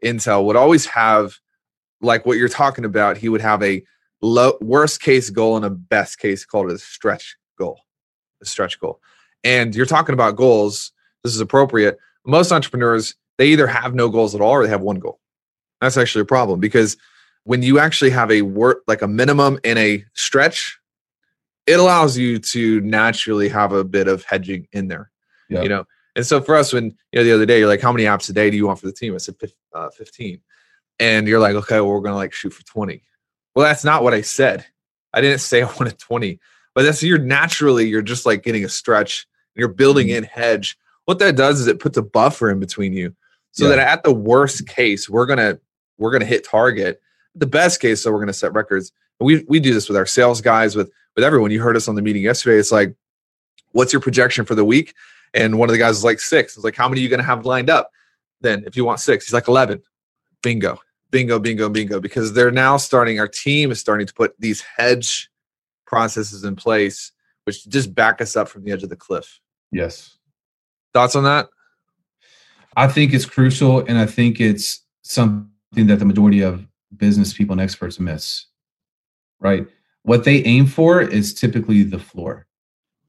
intel 0.02 0.44
would 0.44 0.56
always 0.56 0.86
have 0.86 1.34
like 2.00 2.24
what 2.24 2.38
you're 2.38 2.48
talking 2.48 2.84
about. 2.84 3.18
He 3.18 3.28
would 3.28 3.42
have 3.42 3.62
a 3.62 3.82
low 4.22 4.56
worst 4.60 5.02
case 5.02 5.30
goal 5.30 5.56
and 5.56 5.64
a 5.64 5.70
best 5.70 6.18
case 6.18 6.44
called 6.44 6.70
a 6.70 6.78
stretch 6.78 7.36
goal, 7.58 7.80
a 8.42 8.46
stretch 8.46 8.80
goal. 8.80 9.00
And 9.44 9.74
you're 9.74 9.86
talking 9.86 10.14
about 10.14 10.36
goals. 10.36 10.92
This 11.22 11.34
is 11.34 11.40
appropriate. 11.40 11.98
Most 12.24 12.52
entrepreneurs 12.52 13.14
they 13.38 13.46
either 13.46 13.66
have 13.66 13.94
no 13.94 14.10
goals 14.10 14.34
at 14.34 14.42
all 14.42 14.52
or 14.52 14.62
they 14.62 14.68
have 14.68 14.82
one 14.82 14.98
goal. 14.98 15.18
That's 15.80 15.96
actually 15.96 16.22
a 16.22 16.26
problem 16.26 16.60
because 16.60 16.98
when 17.44 17.62
you 17.62 17.78
actually 17.78 18.10
have 18.10 18.30
a 18.30 18.42
work 18.42 18.82
like 18.86 19.00
a 19.00 19.08
minimum 19.08 19.58
and 19.64 19.78
a 19.78 20.04
stretch, 20.12 20.78
it 21.70 21.78
allows 21.78 22.18
you 22.18 22.38
to 22.38 22.80
naturally 22.82 23.48
have 23.48 23.72
a 23.72 23.84
bit 23.84 24.08
of 24.08 24.24
hedging 24.24 24.66
in 24.72 24.88
there. 24.88 25.10
Yeah. 25.48 25.62
You 25.62 25.68
know, 25.68 25.84
and 26.16 26.26
so 26.26 26.40
for 26.40 26.56
us, 26.56 26.72
when 26.72 26.84
you 27.12 27.16
know 27.20 27.24
the 27.24 27.32
other 27.32 27.46
day, 27.46 27.58
you're 27.58 27.68
like, 27.68 27.80
"How 27.80 27.92
many 27.92 28.04
apps 28.04 28.28
a 28.30 28.32
day 28.32 28.50
do 28.50 28.56
you 28.56 28.66
want 28.66 28.78
for 28.80 28.86
the 28.86 28.92
team?" 28.92 29.14
I 29.14 29.18
said, 29.18 29.36
uh, 29.74 29.90
"15," 29.90 30.40
and 30.98 31.26
you're 31.28 31.40
like, 31.40 31.54
"Okay, 31.56 31.80
well, 31.80 31.90
we're 31.90 32.00
gonna 32.00 32.16
like 32.16 32.32
shoot 32.32 32.52
for 32.52 32.64
20." 32.64 33.02
Well, 33.54 33.64
that's 33.66 33.84
not 33.84 34.02
what 34.02 34.14
I 34.14 34.20
said. 34.22 34.66
I 35.12 35.20
didn't 35.20 35.40
say 35.40 35.62
I 35.62 35.66
wanted 35.66 35.98
20, 35.98 36.38
but 36.74 36.82
that's 36.84 37.02
you're 37.02 37.18
naturally 37.18 37.88
you're 37.88 38.02
just 38.02 38.26
like 38.26 38.42
getting 38.42 38.64
a 38.64 38.68
stretch. 38.68 39.26
And 39.56 39.60
you're 39.60 39.68
building 39.68 40.08
Mhm. 40.08 40.16
in 40.18 40.24
hedge. 40.24 40.78
What 41.06 41.18
that 41.18 41.34
does 41.36 41.60
is 41.60 41.66
it 41.66 41.80
puts 41.80 41.96
a 41.96 42.02
buffer 42.02 42.50
in 42.50 42.60
between 42.60 42.92
you, 42.92 43.14
so 43.52 43.64
Yeah. 43.68 43.76
that 43.76 43.88
at 43.88 44.02
the 44.04 44.12
worst 44.12 44.66
case, 44.68 45.08
we're 45.08 45.26
gonna 45.26 45.58
we're 45.98 46.12
gonna 46.12 46.24
hit 46.24 46.44
target. 46.44 47.00
The 47.34 47.46
best 47.46 47.80
case, 47.80 48.02
so 48.02 48.10
we're 48.12 48.20
gonna 48.20 48.32
set 48.32 48.52
records. 48.54 48.92
We 49.18 49.44
we 49.48 49.58
do 49.60 49.74
this 49.74 49.88
with 49.88 49.96
our 49.96 50.06
sales 50.06 50.40
guys, 50.40 50.76
with 50.76 50.90
with 51.14 51.24
everyone. 51.24 51.50
You 51.50 51.60
heard 51.60 51.76
us 51.76 51.88
on 51.88 51.94
the 51.94 52.02
meeting 52.02 52.22
yesterday. 52.22 52.58
It's 52.58 52.72
like, 52.72 52.94
what's 53.72 53.92
your 53.92 54.00
projection 54.00 54.44
for 54.44 54.54
the 54.54 54.64
week? 54.64 54.94
And 55.34 55.58
one 55.58 55.68
of 55.68 55.72
the 55.72 55.78
guys 55.78 55.90
was 55.90 56.04
like 56.04 56.20
six. 56.20 56.56
It's 56.56 56.64
like, 56.64 56.76
how 56.76 56.88
many 56.88 57.00
are 57.00 57.04
you 57.04 57.08
gonna 57.08 57.22
have 57.22 57.46
lined 57.46 57.70
up? 57.70 57.90
Then 58.40 58.64
if 58.66 58.76
you 58.76 58.84
want 58.84 59.00
six, 59.00 59.26
he's 59.26 59.34
like 59.34 59.48
eleven. 59.48 59.82
Bingo, 60.42 60.78
bingo, 61.10 61.38
bingo, 61.38 61.68
bingo. 61.68 62.00
Because 62.00 62.32
they're 62.32 62.50
now 62.50 62.76
starting. 62.76 63.20
Our 63.20 63.28
team 63.28 63.70
is 63.70 63.78
starting 63.78 64.06
to 64.06 64.14
put 64.14 64.34
these 64.38 64.60
hedge 64.60 65.30
processes 65.86 66.44
in 66.44 66.56
place, 66.56 67.12
which 67.44 67.68
just 67.68 67.94
back 67.94 68.20
us 68.20 68.36
up 68.36 68.48
from 68.48 68.64
the 68.64 68.72
edge 68.72 68.82
of 68.82 68.88
the 68.88 68.96
cliff. 68.96 69.40
Yes. 69.70 70.16
Thoughts 70.94 71.14
on 71.14 71.24
that? 71.24 71.48
I 72.76 72.88
think 72.88 73.12
it's 73.12 73.26
crucial, 73.26 73.80
and 73.80 73.98
I 73.98 74.06
think 74.06 74.40
it's 74.40 74.84
something 75.02 75.50
that 75.74 75.98
the 75.98 76.04
majority 76.04 76.40
of 76.40 76.66
business 76.96 77.32
people 77.32 77.52
and 77.52 77.60
experts 77.60 78.00
miss. 78.00 78.46
Right? 79.38 79.66
What 80.02 80.24
they 80.24 80.42
aim 80.44 80.66
for 80.66 81.00
is 81.02 81.34
typically 81.34 81.82
the 81.82 81.98
floor. 81.98 82.46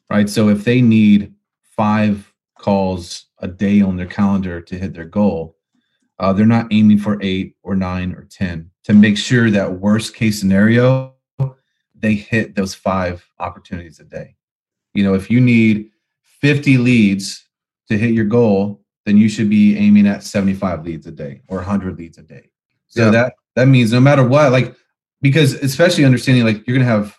Right? 0.10 0.30
So 0.30 0.50
if 0.50 0.64
they 0.66 0.82
need 0.82 1.34
five 1.64 2.32
calls 2.58 3.26
a 3.40 3.48
day 3.48 3.82
on 3.82 3.96
their 3.98 4.06
calendar 4.06 4.62
to 4.62 4.78
hit 4.78 4.94
their 4.94 5.06
goal, 5.06 5.58
uh, 6.20 6.34
they're 6.34 6.46
not 6.46 6.68
aiming 6.72 7.00
for 7.00 7.18
eight 7.22 7.56
or 7.64 7.76
nine 7.76 8.14
or 8.14 8.26
ten 8.26 8.70
to 8.84 8.94
make 8.94 9.18
sure 9.18 9.50
that 9.50 9.80
worst 9.80 10.14
case 10.16 10.40
scenario 10.40 11.14
they 11.96 12.16
hit 12.16 12.56
those 12.56 12.74
five 12.74 13.24
opportunities 13.40 14.00
a 14.00 14.04
day. 14.04 14.36
You 14.94 15.04
know, 15.04 15.14
if 15.14 15.30
you 15.30 15.40
need 15.40 15.92
50 16.24 16.78
leads 16.78 17.48
to 17.90 17.98
hit 17.98 18.12
your 18.12 18.26
goal, 18.26 18.82
then 19.06 19.18
you 19.18 19.30
should 19.30 19.50
be 19.50 19.78
aiming 19.78 20.08
at 20.08 20.24
75 20.24 20.84
leads 20.84 21.06
a 21.08 21.12
day 21.12 21.42
or 21.48 21.58
100 21.58 21.98
leads 21.98 22.18
a 22.18 22.24
day. 22.24 22.50
So 22.88 23.06
Yeah. 23.06 23.12
that 23.12 23.34
that 23.56 23.68
means 23.68 23.92
no 23.92 24.00
matter 24.00 24.26
what, 24.26 24.52
like 24.52 24.76
because 25.22 25.54
especially 25.56 26.06
understanding 26.06 26.44
like 26.46 26.66
you're 26.68 26.76
gonna 26.78 26.90
have 26.90 27.16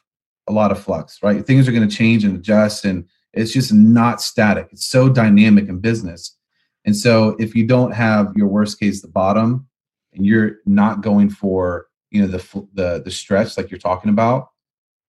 a 0.49 0.53
lot 0.53 0.73
of 0.73 0.83
flux, 0.83 1.19
right? 1.23 1.47
Things 1.47 1.69
are 1.69 1.73
gonna 1.73 1.89
change 1.89 2.25
and 2.25 2.37
adjust, 2.37 2.85
and 2.85 3.07
it's 3.33 3.53
just 3.53 3.73
not 3.73 4.21
static. 4.21 4.69
It's 4.73 4.87
so 4.87 5.09
dynamic 5.09 5.69
in 5.69 5.79
business. 5.79 6.37
And 6.85 6.97
so 6.97 7.37
if 7.39 7.55
you 7.55 7.67
don't 7.67 7.93
have 7.93 8.33
your 8.37 8.49
worst 8.49 8.79
case 8.81 9.01
the 9.03 9.09
bottom, 9.09 9.69
and 10.13 10.27
you're 10.27 10.57
not 10.67 11.01
going 11.01 11.31
for 11.31 11.87
you 12.11 12.21
know 12.21 12.27
the 12.27 12.67
the 12.75 13.03
the 13.05 13.11
stretch 13.11 13.57
like 13.57 13.71
you're 13.71 13.79
talking 13.81 14.11
about, 14.11 14.49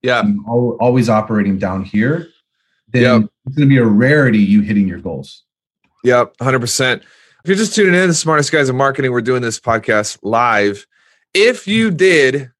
Yeah. 0.03 0.23
always 0.47 1.09
operating 1.09 1.57
down 1.57 1.83
here, 1.83 2.29
then 2.87 3.01
Yep. 3.21 3.29
it's 3.47 3.55
going 3.57 3.67
to 3.67 3.75
be 3.75 3.79
a 3.81 3.85
rarity 3.85 4.37
you 4.39 4.61
hitting 4.61 4.87
your 4.87 4.99
goals. 4.99 5.43
Yep, 6.05 6.37
100%. 6.37 7.01
If 7.01 7.49
you're 7.49 7.57
just 7.57 7.75
tuning 7.75 7.93
in, 7.93 8.07
the 8.07 8.13
smartest 8.13 8.51
guys 8.53 8.69
in 8.69 8.77
marketing, 8.77 9.11
we're 9.11 9.19
doing 9.21 9.41
this 9.41 9.59
podcast 9.59 10.19
live. 10.21 10.87
If 11.33 11.67
you 11.67 11.91
did 11.91 12.51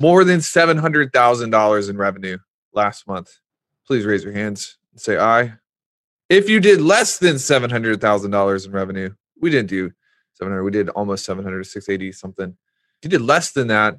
more 0.00 0.24
than 0.24 0.40
$700,000 0.40 1.90
in 1.90 1.96
revenue 1.96 2.38
last 2.72 3.06
month, 3.06 3.38
please 3.86 4.04
raise 4.04 4.24
your 4.24 4.32
hands 4.32 4.78
and 4.92 5.00
say 5.00 5.18
aye. 5.18 5.52
If 6.28 6.48
you 6.48 6.60
did 6.60 6.80
less 6.80 7.18
than 7.18 7.36
$700,000 7.36 8.66
in 8.66 8.72
revenue, 8.72 9.10
we 9.40 9.50
didn't 9.50 9.68
do 9.68 9.90
700, 10.34 10.64
we 10.64 10.70
did 10.70 10.88
almost 10.90 11.24
700, 11.24 11.64
680 11.64 12.12
something. 12.12 12.56
If 13.02 13.04
you 13.04 13.10
did 13.10 13.24
less 13.24 13.52
than 13.52 13.68
that, 13.68 13.96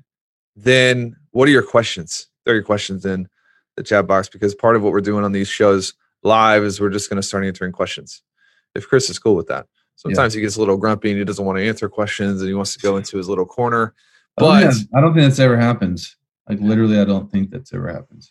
then 0.55 1.15
what 1.31 1.47
are 1.47 1.51
your 1.51 1.63
questions? 1.63 2.27
Throw 2.45 2.55
your 2.55 2.63
questions 2.63 3.05
in 3.05 3.27
the 3.75 3.83
chat 3.83 4.07
box 4.07 4.27
because 4.27 4.55
part 4.55 4.75
of 4.75 4.81
what 4.81 4.91
we're 4.91 5.01
doing 5.01 5.23
on 5.23 5.31
these 5.31 5.47
shows 5.47 5.93
live 6.23 6.63
is 6.63 6.81
we're 6.81 6.89
just 6.89 7.09
going 7.09 7.21
to 7.21 7.27
start 7.27 7.45
answering 7.45 7.71
questions 7.71 8.23
if 8.75 8.87
Chris 8.87 9.09
is 9.09 9.19
cool 9.19 9.35
with 9.35 9.47
that. 9.47 9.67
Sometimes 9.95 10.33
he 10.33 10.41
gets 10.41 10.55
a 10.55 10.59
little 10.59 10.77
grumpy 10.77 11.11
and 11.11 11.19
he 11.19 11.25
doesn't 11.25 11.45
want 11.45 11.59
to 11.59 11.67
answer 11.67 11.87
questions 11.87 12.41
and 12.41 12.47
he 12.47 12.55
wants 12.55 12.73
to 12.73 12.79
go 12.79 12.97
into 12.97 13.17
his 13.17 13.29
little 13.29 13.45
corner. 13.45 13.93
I 14.37 14.41
don't, 14.41 14.51
But 14.51 14.73
think 14.73 14.89
I 14.95 15.01
don't 15.01 15.13
think 15.13 15.25
that's 15.27 15.39
ever 15.39 15.57
happened. 15.57 16.01
Like 16.47 16.59
literally, 16.59 16.99
I 16.99 17.05
don't 17.05 17.31
think 17.31 17.49
that's 17.49 17.73
ever 17.73 17.91
happened. 17.91 18.29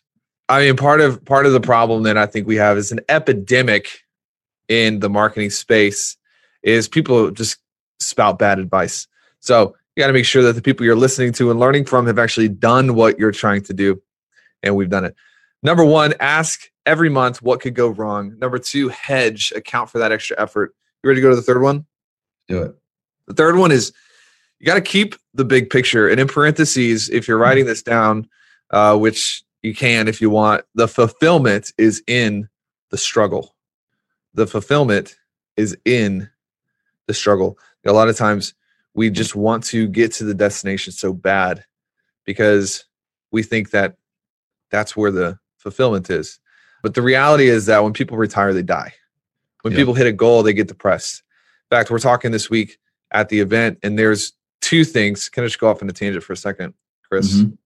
I 0.49 0.67
mean, 0.67 0.77
part 0.77 1.01
of 1.01 1.25
part 1.25 1.47
of 1.47 1.53
the 1.53 1.61
problem 1.61 2.03
that 2.05 2.19
I 2.19 2.27
think 2.27 2.47
we 2.47 2.57
have 2.57 2.77
is 2.77 2.93
an 2.93 3.01
epidemic 3.09 4.01
in 4.69 5.01
the 5.01 5.09
marketing 5.09 5.51
space 5.51 6.17
is 6.63 6.89
people 6.89 7.31
just 7.31 7.59
spout 8.01 8.39
bad 8.39 8.59
advice. 8.59 9.07
So 9.41 9.75
you 9.95 10.03
got 10.03 10.09
to 10.09 10.13
make 10.13 10.25
sure 10.25 10.43
that 10.43 10.55
the 10.55 10.63
people 10.63 10.85
you're 10.85 10.97
listening 10.97 11.33
to 11.35 11.51
and 11.51 11.61
learning 11.61 11.85
from 11.85 12.07
have 12.07 12.19
actually 12.19 12.49
done 12.49 12.95
what 12.95 13.19
you're 13.19 13.33
trying 13.33 13.63
to 13.63 13.75
do, 13.75 14.03
and 14.63 14.77
we've 14.77 14.91
done 14.91 15.05
it. 15.05 15.15
Number 15.63 15.85
one, 15.85 16.15
ask 16.21 16.71
every 16.87 17.11
month 17.11 17.43
what 17.43 17.61
could 17.61 17.75
go 17.75 17.89
wrong. 17.89 18.39
Number 18.39 18.59
two, 18.59 18.89
hedge, 18.89 19.53
account 19.55 19.91
for 19.91 19.99
that 19.99 20.13
extra 20.13 20.41
effort. 20.41 20.75
You 21.03 21.09
ready 21.09 21.21
to 21.21 21.23
go 21.23 21.31
to 21.31 21.37
the 21.37 21.43
third 21.43 21.63
one? 21.63 21.87
Do 22.49 22.63
it. 22.63 22.75
The 23.27 23.35
third 23.35 23.57
one 23.57 23.71
is 23.71 23.93
you 24.61 24.67
got 24.67 24.75
to 24.75 24.81
keep 24.81 25.15
the 25.35 25.45
big 25.45 25.71
picture. 25.71 26.09
And 26.09 26.21
in 26.21 26.29
parentheses, 26.29 27.09
if 27.09 27.27
you're 27.27 27.39
writing 27.39 27.65
this 27.67 27.83
down, 27.83 28.29
uh, 28.71 28.97
which 28.97 29.43
you 29.63 29.75
can 29.75 30.07
if 30.07 30.21
you 30.21 30.31
want, 30.31 30.65
the 30.75 30.87
fulfillment 30.87 31.73
is 31.79 32.03
in 32.07 32.49
the 32.91 32.99
struggle. 32.99 33.55
The 34.35 34.47
fulfillment 34.47 35.17
is 35.57 35.77
in 35.85 36.29
the 37.07 37.15
struggle. 37.15 37.59
A 37.87 37.93
lot 37.93 38.09
of 38.09 38.17
times 38.17 38.55
we 38.95 39.11
just 39.11 39.35
want 39.35 39.65
to 39.65 39.89
get 39.89 40.13
to 40.15 40.25
the 40.25 40.35
destination 40.35 40.93
so 40.93 41.13
bad 41.13 41.65
because 42.25 42.85
we 43.33 43.43
think 43.43 43.71
that 43.71 43.97
that's 44.71 44.97
where 44.97 45.11
the 45.11 45.39
fulfillment 45.59 46.11
is. 46.11 46.39
But 46.83 46.95
the 46.95 47.03
reality 47.03 47.49
is 47.49 47.67
that 47.67 47.83
when 47.83 47.93
people 47.93 48.17
retire, 48.17 48.53
they 48.53 48.63
die. 48.63 48.95
When 49.63 49.73
Yeah. 49.73 49.79
people 49.79 49.95
hit 49.95 50.07
a 50.07 50.13
goal, 50.13 50.43
they 50.43 50.53
get 50.53 50.69
depressed. 50.69 51.23
In 51.71 51.77
fact, 51.77 51.91
we're 51.91 51.99
talking 51.99 52.31
this 52.31 52.51
week 52.51 52.79
at 53.11 53.29
the 53.29 53.41
event, 53.41 53.79
and 53.83 53.99
there's 53.99 54.33
two 54.71 54.85
things. 54.85 55.29
Can 55.29 55.43
I 55.43 55.49
just 55.49 55.59
go 55.59 55.69
off 55.69 55.83
on 55.83 55.91
a 55.91 55.93
tangent 55.93 56.23
for 56.23 56.33
a 56.33 56.37
second, 56.37 56.75
Chris? 57.09 57.35
Mhm. 57.35 57.59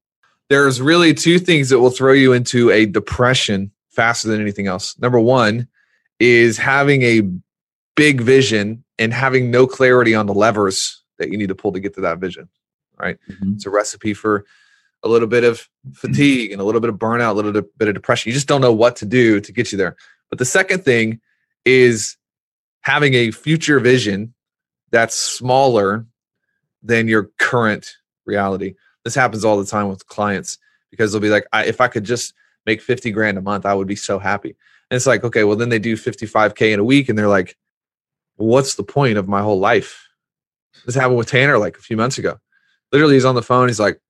There's 0.49 0.81
really 0.81 1.12
two 1.12 1.38
things 1.38 1.69
that 1.69 1.79
will 1.79 1.90
throw 1.90 2.12
you 2.12 2.33
into 2.33 2.71
a 2.71 2.87
depression 2.87 3.71
faster 3.90 4.29
than 4.29 4.40
anything 4.40 4.67
else. 4.69 4.99
Number 4.99 5.21
one 5.21 5.69
is 6.19 6.57
having 6.57 7.03
a 7.03 7.21
big 7.95 8.23
vision 8.23 8.85
and 8.99 9.12
having 9.12 9.51
no 9.51 9.67
clarity 9.67 10.14
on 10.14 10.25
the 10.25 10.33
levers 10.33 11.03
that 11.19 11.31
you 11.31 11.37
need 11.37 11.49
to 11.49 11.55
pull 11.55 11.73
to 11.73 11.81
get 11.81 11.93
to 11.95 12.01
that 12.01 12.19
vision. 12.19 12.49
Mhm. 13.29 13.57
It's 13.57 13.67
a 13.67 13.71
recipe 13.71 14.14
for 14.14 14.47
a 15.03 15.09
little 15.09 15.29
bit 15.29 15.45
of 15.45 15.69
fatigue 15.93 16.53
and 16.53 16.61
a 16.61 16.64
little 16.64 16.81
bit 16.81 16.88
of 16.88 16.97
burnout, 16.97 17.33
a 17.33 17.35
little 17.35 17.53
bit 17.53 17.88
of 17.88 17.95
depression. 17.95 18.31
You 18.31 18.35
just 18.35 18.49
don't 18.49 18.62
know 18.62 18.73
what 18.73 18.97
to 18.97 19.05
do 19.05 19.40
to 19.40 19.53
get 19.53 19.73
you 19.73 19.77
there. 19.77 19.95
But 20.31 20.38
the 20.38 20.47
second 20.47 20.87
thing 20.87 21.21
is 21.67 22.17
having 22.81 23.12
a 23.12 23.31
future 23.31 23.79
vision 23.79 24.33
that's 24.90 25.14
smaller 25.14 26.07
than 26.85 27.09
your 27.09 27.31
current 27.38 27.97
reality. 28.27 28.75
This 29.05 29.14
happens 29.14 29.44
all 29.44 29.59
the 29.59 29.66
time 29.66 29.88
with 29.88 30.07
clients 30.07 30.59
because 30.90 31.11
they'll 31.11 31.20
be 31.20 31.31
like, 31.31 31.47
I, 31.53 31.64
if 31.64 31.81
I 31.81 31.88
could 31.88 32.05
just 32.05 32.35
make 32.66 32.81
50 32.81 33.11
grand 33.11 33.38
a 33.38 33.42
month, 33.42 33.66
I 33.66 33.75
would 33.75 33.88
be 33.88 33.97
so 33.97 34.18
happy. 34.18 34.51
And 34.90 34.97
it's 34.97 35.07
like, 35.07 35.25
okay, 35.25 35.44
well, 35.44 35.57
then 35.57 35.70
they 35.70 35.79
do 35.79 35.97
55K 35.97 36.73
in 36.73 36.79
a 36.79 36.85
week 36.85 37.09
and 37.09 37.18
they're 37.18 37.27
like, 37.27 37.57
what's 38.37 38.75
the 38.75 38.85
point 38.85 39.18
of 39.18 39.29
my 39.29 39.40
whole 39.40 39.59
life? 39.59 40.09
This 40.85 40.94
happened 40.94 41.16
with 41.16 41.29
Tanner 41.29 41.59
like 41.59 41.77
a 41.77 41.83
few 41.83 41.97
months 41.97 42.18
ago. 42.18 42.38
Literally, 42.92 43.14
he's 43.14 43.25
on 43.25 43.35
the 43.35 43.42
phone. 43.42 43.68
He's 43.68 43.81
like, 43.81 44.01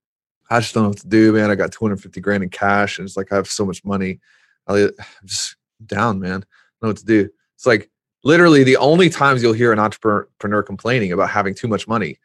I 0.51 0.61
just 0.61 0.75
don't 0.75 0.83
know 0.83 0.89
what 0.91 0.99
to 0.99 1.09
do, 1.09 1.33
man. 1.33 1.51
I 1.51 1.55
got 1.55 1.73
250 1.73 2.21
grand 2.21 2.43
in 2.43 2.51
cash 2.51 2.99
and 2.99 3.07
it's 3.07 3.17
like, 3.17 3.33
I 3.33 3.37
have 3.37 3.49
so 3.49 3.65
much 3.65 3.85
money. 3.85 4.21
I'm 4.67 4.91
just 5.25 5.57
down, 5.87 6.21
man. 6.21 6.31
I 6.31 6.35
don't 6.35 6.45
know 6.83 6.89
what 6.89 6.97
to 6.99 7.05
do. 7.05 7.29
It's 7.55 7.67
like 7.67 7.91
literally 8.25 8.65
the 8.65 8.77
only 8.79 9.09
times 9.09 9.43
you'll 9.43 9.53
hear 9.53 9.73
an 9.73 9.79
entrepreneur 9.79 10.63
complaining 10.63 11.13
about 11.13 11.31
having 11.31 11.55
too 11.55 11.69
much 11.69 11.87
money 11.87 12.19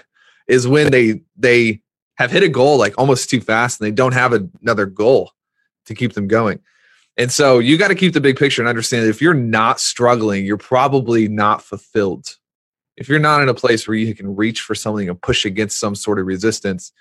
is 0.46 0.68
when 0.68 0.92
they 0.92 1.20
they 1.36 1.80
have 2.16 2.30
hit 2.30 2.42
a 2.42 2.48
goal 2.48 2.78
like 2.78 2.94
almost 2.96 3.28
too 3.28 3.40
fast 3.40 3.80
and 3.80 3.86
they 3.86 3.90
don't 3.90 4.14
have 4.14 4.32
another 4.62 4.86
goal 4.86 5.32
to 5.86 5.94
keep 5.94 6.12
them 6.14 6.28
going. 6.28 6.60
And 7.18 7.32
so 7.32 7.58
you 7.58 7.78
got 7.78 7.88
to 7.88 7.94
keep 7.94 8.12
the 8.12 8.20
big 8.20 8.36
picture 8.36 8.60
and 8.60 8.68
understand 8.68 9.04
that 9.04 9.10
if 9.10 9.22
you're 9.22 9.34
not 9.34 9.80
struggling, 9.80 10.44
you're 10.44 10.58
probably 10.58 11.28
not 11.28 11.62
fulfilled. 11.62 12.36
if 12.96 13.08
you're 13.08 13.18
not 13.18 13.42
in 13.42 13.48
a 13.48 13.54
place 13.54 13.86
where 13.86 13.96
you 13.96 14.14
can 14.14 14.34
reach 14.34 14.62
for 14.62 14.74
something 14.74 15.08
and 15.08 15.20
push 15.20 15.44
against 15.44 15.78
some 15.78 15.94
sort 15.94 16.18
of 16.18 16.26
resistance, 16.26 16.92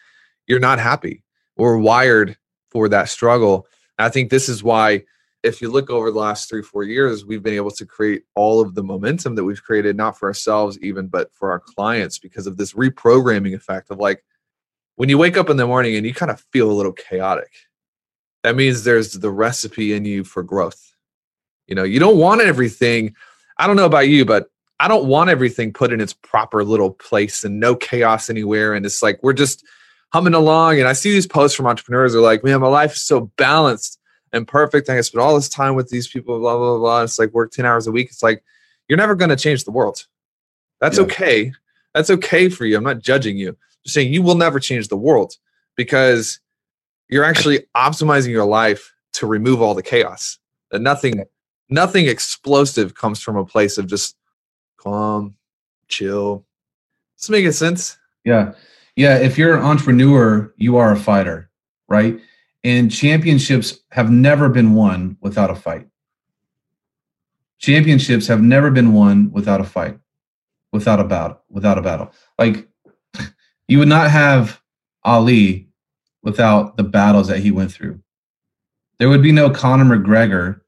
you're 0.47 0.59
not 0.59 0.79
happy. 0.79 1.23
We're 1.55 1.77
wired 1.77 2.37
for 2.69 2.89
that 2.89 3.09
struggle. 3.09 3.67
I 3.97 4.09
think 4.09 4.29
this 4.29 4.49
is 4.49 4.63
why, 4.63 5.03
if 5.45 5.61
you 5.61 5.69
look 5.69 5.91
over 5.91 6.11
the 6.11 6.17
last 6.17 6.49
three, 6.49 6.63
four 6.63 6.83
years, 6.83 7.23
we've 7.23 7.43
been 7.43 7.53
able 7.53 7.69
to 7.69 7.85
create 7.85 8.23
all 8.33 8.61
of 8.61 8.73
the 8.73 8.83
momentum 8.83 9.35
that 9.35 9.43
we've 9.43 9.63
created, 9.63 9.95
not 9.95 10.17
for 10.17 10.27
ourselves 10.27 10.79
even, 10.79 11.07
but 11.07 11.31
for 11.33 11.51
our 11.51 11.59
clients 11.59 12.17
because 12.17 12.47
of 12.47 12.57
this 12.57 12.73
reprogramming 12.73 13.53
effect 13.53 13.91
of 13.91 13.99
like 13.99 14.23
when 14.95 15.07
you 15.07 15.19
wake 15.19 15.37
up 15.37 15.49
in 15.51 15.57
the 15.57 15.67
morning 15.67 15.95
and 15.95 16.05
you 16.05 16.15
kind 16.15 16.31
of 16.31 16.43
feel 16.51 16.71
a 16.71 16.73
little 16.73 16.91
chaotic, 16.91 17.51
that 18.41 18.55
means 18.55 18.83
there's 18.83 19.13
the 19.13 19.29
recipe 19.29 19.93
in 19.93 20.03
you 20.03 20.23
for 20.23 20.41
growth. 20.41 20.95
You 21.67 21.75
know, 21.75 21.83
you 21.83 21.99
don't 21.99 22.17
want 22.17 22.41
everything. 22.41 23.15
I 23.57 23.67
don't 23.67 23.75
know 23.75 23.85
about 23.85 24.07
you, 24.07 24.25
but 24.25 24.47
I 24.79 24.87
don't 24.87 25.05
want 25.05 25.29
everything 25.29 25.73
put 25.73 25.93
in 25.93 26.01
its 26.01 26.13
proper 26.13 26.63
little 26.63 26.91
place 26.91 27.43
and 27.43 27.59
no 27.59 27.75
chaos 27.75 28.31
anywhere. 28.31 28.73
And 28.73 28.83
it's 28.83 29.03
like 29.03 29.19
we're 29.21 29.33
just 29.33 29.63
humming 30.11 30.33
along. 30.33 30.79
And 30.79 30.87
I 30.87 30.93
see 30.93 31.11
these 31.11 31.27
posts 31.27 31.55
from 31.55 31.67
entrepreneurs 31.67 32.15
are 32.15 32.21
like, 32.21 32.43
man, 32.43 32.61
my 32.61 32.67
life 32.67 32.95
is 32.95 33.03
so 33.03 33.31
balanced 33.37 33.99
and 34.33 34.47
perfect. 34.47 34.89
I 34.89 34.99
spend 35.01 35.21
all 35.21 35.35
this 35.35 35.49
time 35.49 35.75
with 35.75 35.89
these 35.89 36.07
people, 36.07 36.39
blah, 36.39 36.57
blah, 36.57 36.77
blah. 36.77 37.03
It's 37.03 37.19
like 37.19 37.31
work 37.33 37.51
10 37.51 37.65
hours 37.65 37.87
a 37.87 37.91
week. 37.91 38.09
It's 38.09 38.23
like, 38.23 38.43
you're 38.87 38.97
never 38.97 39.15
going 39.15 39.29
to 39.29 39.35
change 39.35 39.63
the 39.63 39.71
world. 39.71 40.05
That's 40.81 40.97
yeah. 40.97 41.03
okay. 41.03 41.51
That's 41.93 42.09
okay 42.09 42.49
for 42.49 42.65
you. 42.65 42.77
I'm 42.77 42.83
not 42.83 42.99
judging 42.99 43.37
you. 43.37 43.57
Just 43.83 43.95
saying 43.95 44.13
you 44.13 44.21
will 44.21 44.35
never 44.35 44.59
change 44.59 44.89
the 44.89 44.97
world 44.97 45.35
because 45.75 46.39
you're 47.09 47.23
actually 47.23 47.65
optimizing 47.75 48.29
your 48.29 48.45
life 48.45 48.93
to 49.13 49.27
remove 49.27 49.61
all 49.61 49.73
the 49.73 49.83
chaos. 49.83 50.37
That 50.71 50.81
nothing, 50.81 51.23
nothing 51.69 52.07
explosive 52.07 52.95
comes 52.95 53.21
from 53.21 53.37
a 53.37 53.45
place 53.45 53.77
of 53.77 53.87
just 53.87 54.15
calm, 54.77 55.35
chill. 55.87 56.45
Does 57.17 57.29
making 57.29 57.53
sense? 57.53 57.97
Yeah. 58.23 58.53
Yeah. 58.95 59.17
If 59.17 59.37
you're 59.37 59.55
an 59.55 59.63
entrepreneur, 59.63 60.53
you 60.57 60.77
are 60.77 60.91
a 60.91 60.97
fighter, 60.97 61.49
right? 61.87 62.19
And 62.65 62.91
championships 62.91 63.77
have 63.91 64.09
never 64.09 64.49
been 64.49 64.73
won 64.73 65.17
without 65.21 65.51
a 65.51 65.55
fight. 65.55 65.87
Championships 67.59 68.25
have 68.25 68.41
never 68.41 68.71
been 68.71 68.91
won 68.91 69.31
without 69.31 69.61
a 69.61 69.63
fight, 69.63 69.99
without 70.73 70.99
a 70.99 71.03
battle, 71.03 71.39
without 71.47 71.77
a 71.77 71.83
battle. 71.83 72.11
Like 72.39 72.67
you 73.67 73.77
would 73.77 73.87
not 73.87 74.09
have 74.09 74.59
Ali 75.03 75.69
without 76.23 76.75
the 76.75 76.83
battles 76.83 77.27
that 77.27 77.37
he 77.37 77.51
went 77.51 77.71
through. 77.71 78.01
There 78.97 79.09
would 79.09 79.21
be 79.21 79.31
no 79.31 79.51
Conor 79.51 79.85
McGregor 79.85 80.61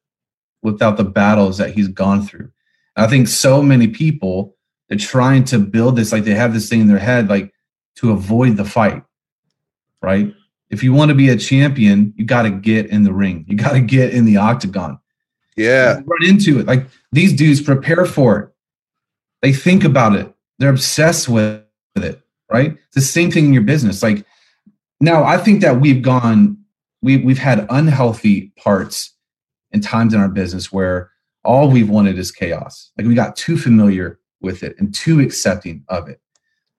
without 0.62 0.98
the 0.98 1.04
battles 1.04 1.58
that 1.58 1.72
he's 1.72 1.88
gone 1.88 2.28
through. 2.28 2.52
I 2.96 3.08
think 3.08 3.28
so 3.28 3.64
many 3.64 3.88
people 3.88 4.56
they're 4.88 5.00
trying 5.00 5.46
to 5.46 5.58
build 5.58 5.96
this 5.96 6.12
like 6.12 6.26
they 6.26 6.36
have 6.36 6.54
this 6.54 6.70
thing 6.70 6.82
in 6.82 6.88
their 6.88 7.00
head 7.00 7.28
like 7.28 7.52
to 7.96 8.12
avoid 8.12 8.56
the 8.56 8.66
fight, 8.66 9.02
right? 10.04 10.32
If 10.70 10.84
you 10.84 10.94
want 10.94 11.10
to 11.10 11.16
be 11.16 11.30
a 11.30 11.38
champion, 11.38 12.14
you 12.18 12.26
got 12.26 12.44
to 12.44 12.50
get 12.50 12.88
in 12.88 13.04
the 13.04 13.14
ring. 13.14 13.46
You 13.48 13.56
got 13.56 13.74
to 13.74 13.80
get 13.80 14.14
in 14.14 14.26
the 14.26 14.38
octagon. 14.38 15.00
Yeah, 15.56 16.02
run 16.06 16.26
into 16.26 16.60
it. 16.60 16.68
Like 16.68 16.88
these 17.12 17.34
dudes 17.34 17.62
prepare 17.62 18.06
for 18.06 18.40
it. 18.40 18.50
They 19.42 19.54
think 19.54 19.84
about 19.84 20.16
it. 20.16 20.32
They're 20.60 20.70
obsessed 20.70 21.30
with 21.30 21.64
it, 21.96 22.22
right? 22.52 22.72
It's 22.72 22.96
the 22.96 23.02
same 23.02 23.32
thing 23.32 23.46
in 23.46 23.54
your 23.54 23.64
business. 23.64 24.04
Like 24.04 24.26
now, 25.00 25.24
I 25.24 25.38
think 25.38 25.62
that 25.62 25.80
we've 25.80 26.02
gone, 26.02 26.58
we 27.02 27.18
we've 27.18 27.38
had 27.38 27.66
unhealthy 27.70 28.52
parts 28.58 29.14
and 29.72 29.84
times 29.84 30.14
in 30.14 30.20
our 30.20 30.30
business 30.30 30.72
where 30.72 31.12
all 31.44 31.70
we've 31.70 31.90
wanted 31.90 32.20
is 32.20 32.32
chaos. 32.32 32.92
Like 32.98 33.08
we 33.08 33.16
got 33.16 33.36
too 33.36 33.58
familiar 33.58 34.20
with 34.42 34.64
it 34.64 34.76
and 34.78 34.94
too 34.94 35.20
accepting 35.20 35.84
of 35.88 36.08
it. 36.08 36.22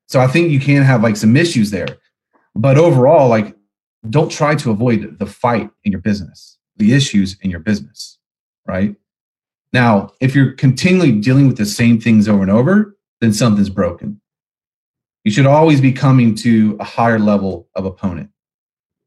So 0.07 0.21
I 0.21 0.27
think 0.27 0.51
you 0.51 0.61
can 0.61 0.83
have 0.83 1.03
like 1.03 1.17
some 1.17 1.37
issues 1.37 1.71
there. 1.71 1.99
But 2.55 2.79
overall, 2.79 3.29
like 3.29 3.55
don't 4.09 4.31
try 4.31 4.55
to 4.55 4.71
avoid 4.71 5.19
the 5.19 5.27
fight 5.27 5.71
in 5.85 5.93
your 5.93 6.01
business, 6.01 6.59
the 6.77 6.93
issues 6.93 7.37
in 7.43 7.51
your 7.51 7.61
business, 7.61 8.19
right? 8.67 8.95
Now, 9.73 10.13
if 10.21 10.35
you're 10.35 10.53
continually 10.53 11.13
dealing 11.13 11.47
with 11.47 11.57
the 11.57 11.67
same 11.67 12.01
things 12.01 12.29
over 12.29 12.43
and 12.43 12.51
over, 12.51 12.97
then 13.21 13.33
something's 13.33 13.71
broken. 13.71 14.21
You 15.25 15.33
should 15.33 15.47
always 15.47 15.81
be 15.81 15.93
coming 15.93 16.35
to 16.37 16.77
a 16.81 16.85
higher 16.85 17.19
level 17.19 17.69
of 17.75 17.85
opponent, 17.85 18.31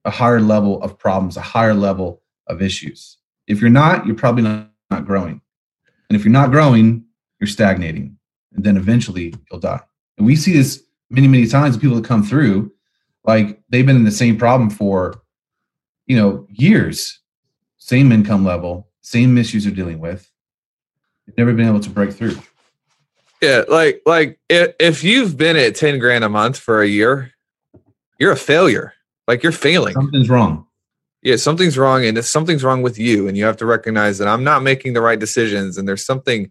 a 0.05 0.11
higher 0.11 0.41
level 0.41 0.81
of 0.83 0.99
problems, 0.99 1.37
a 1.37 1.41
higher 1.41 1.73
level 1.73 2.21
of 2.47 2.61
issues. 2.61 3.17
If 3.47 3.61
you're 3.61 3.69
not, 3.69 4.05
you're 4.05 4.15
probably 4.15 4.43
not, 4.43 4.69
not 4.89 5.05
growing. 5.05 5.41
And 6.09 6.15
if 6.15 6.23
you're 6.25 6.31
not 6.31 6.51
growing, 6.51 7.05
you're 7.39 7.47
stagnating. 7.47 8.17
And 8.53 8.63
then 8.63 8.77
eventually 8.77 9.33
you'll 9.49 9.61
die. 9.61 9.79
And 10.17 10.27
we 10.27 10.35
see 10.35 10.53
this 10.53 10.83
many, 11.09 11.27
many 11.27 11.47
times 11.47 11.77
people 11.77 11.95
that 11.95 12.05
come 12.05 12.23
through, 12.23 12.71
like 13.23 13.61
they've 13.69 13.85
been 13.85 13.95
in 13.95 14.03
the 14.03 14.11
same 14.11 14.37
problem 14.37 14.69
for, 14.69 15.21
you 16.07 16.15
know, 16.15 16.47
years, 16.49 17.19
same 17.77 18.11
income 18.11 18.43
level, 18.43 18.87
same 19.01 19.37
issues 19.37 19.63
they're 19.63 19.73
dealing 19.73 19.99
with. 19.99 20.29
They've 21.25 21.37
never 21.37 21.53
been 21.53 21.67
able 21.67 21.79
to 21.79 21.89
break 21.89 22.13
through. 22.13 22.37
Yeah, 23.41 23.63
like 23.67 24.01
like 24.05 24.39
if 24.49 25.03
you've 25.03 25.37
been 25.37 25.57
at 25.57 25.75
10 25.75 25.99
grand 25.99 26.23
a 26.23 26.29
month 26.29 26.57
for 26.57 26.81
a 26.81 26.87
year, 26.87 27.31
you're 28.19 28.31
a 28.31 28.37
failure. 28.37 28.93
Like 29.27 29.43
you're 29.43 29.51
failing. 29.51 29.93
Something's 29.93 30.29
wrong 30.29 30.67
yeah 31.21 31.35
something's 31.35 31.77
wrong 31.77 32.03
and 32.05 32.17
if 32.17 32.25
something's 32.25 32.63
wrong 32.63 32.81
with 32.81 32.97
you 32.97 33.27
and 33.27 33.37
you 33.37 33.45
have 33.45 33.57
to 33.57 33.65
recognize 33.65 34.17
that 34.17 34.27
i'm 34.27 34.43
not 34.43 34.63
making 34.63 34.93
the 34.93 35.01
right 35.01 35.19
decisions 35.19 35.77
and 35.77 35.87
there's 35.87 36.05
something 36.05 36.49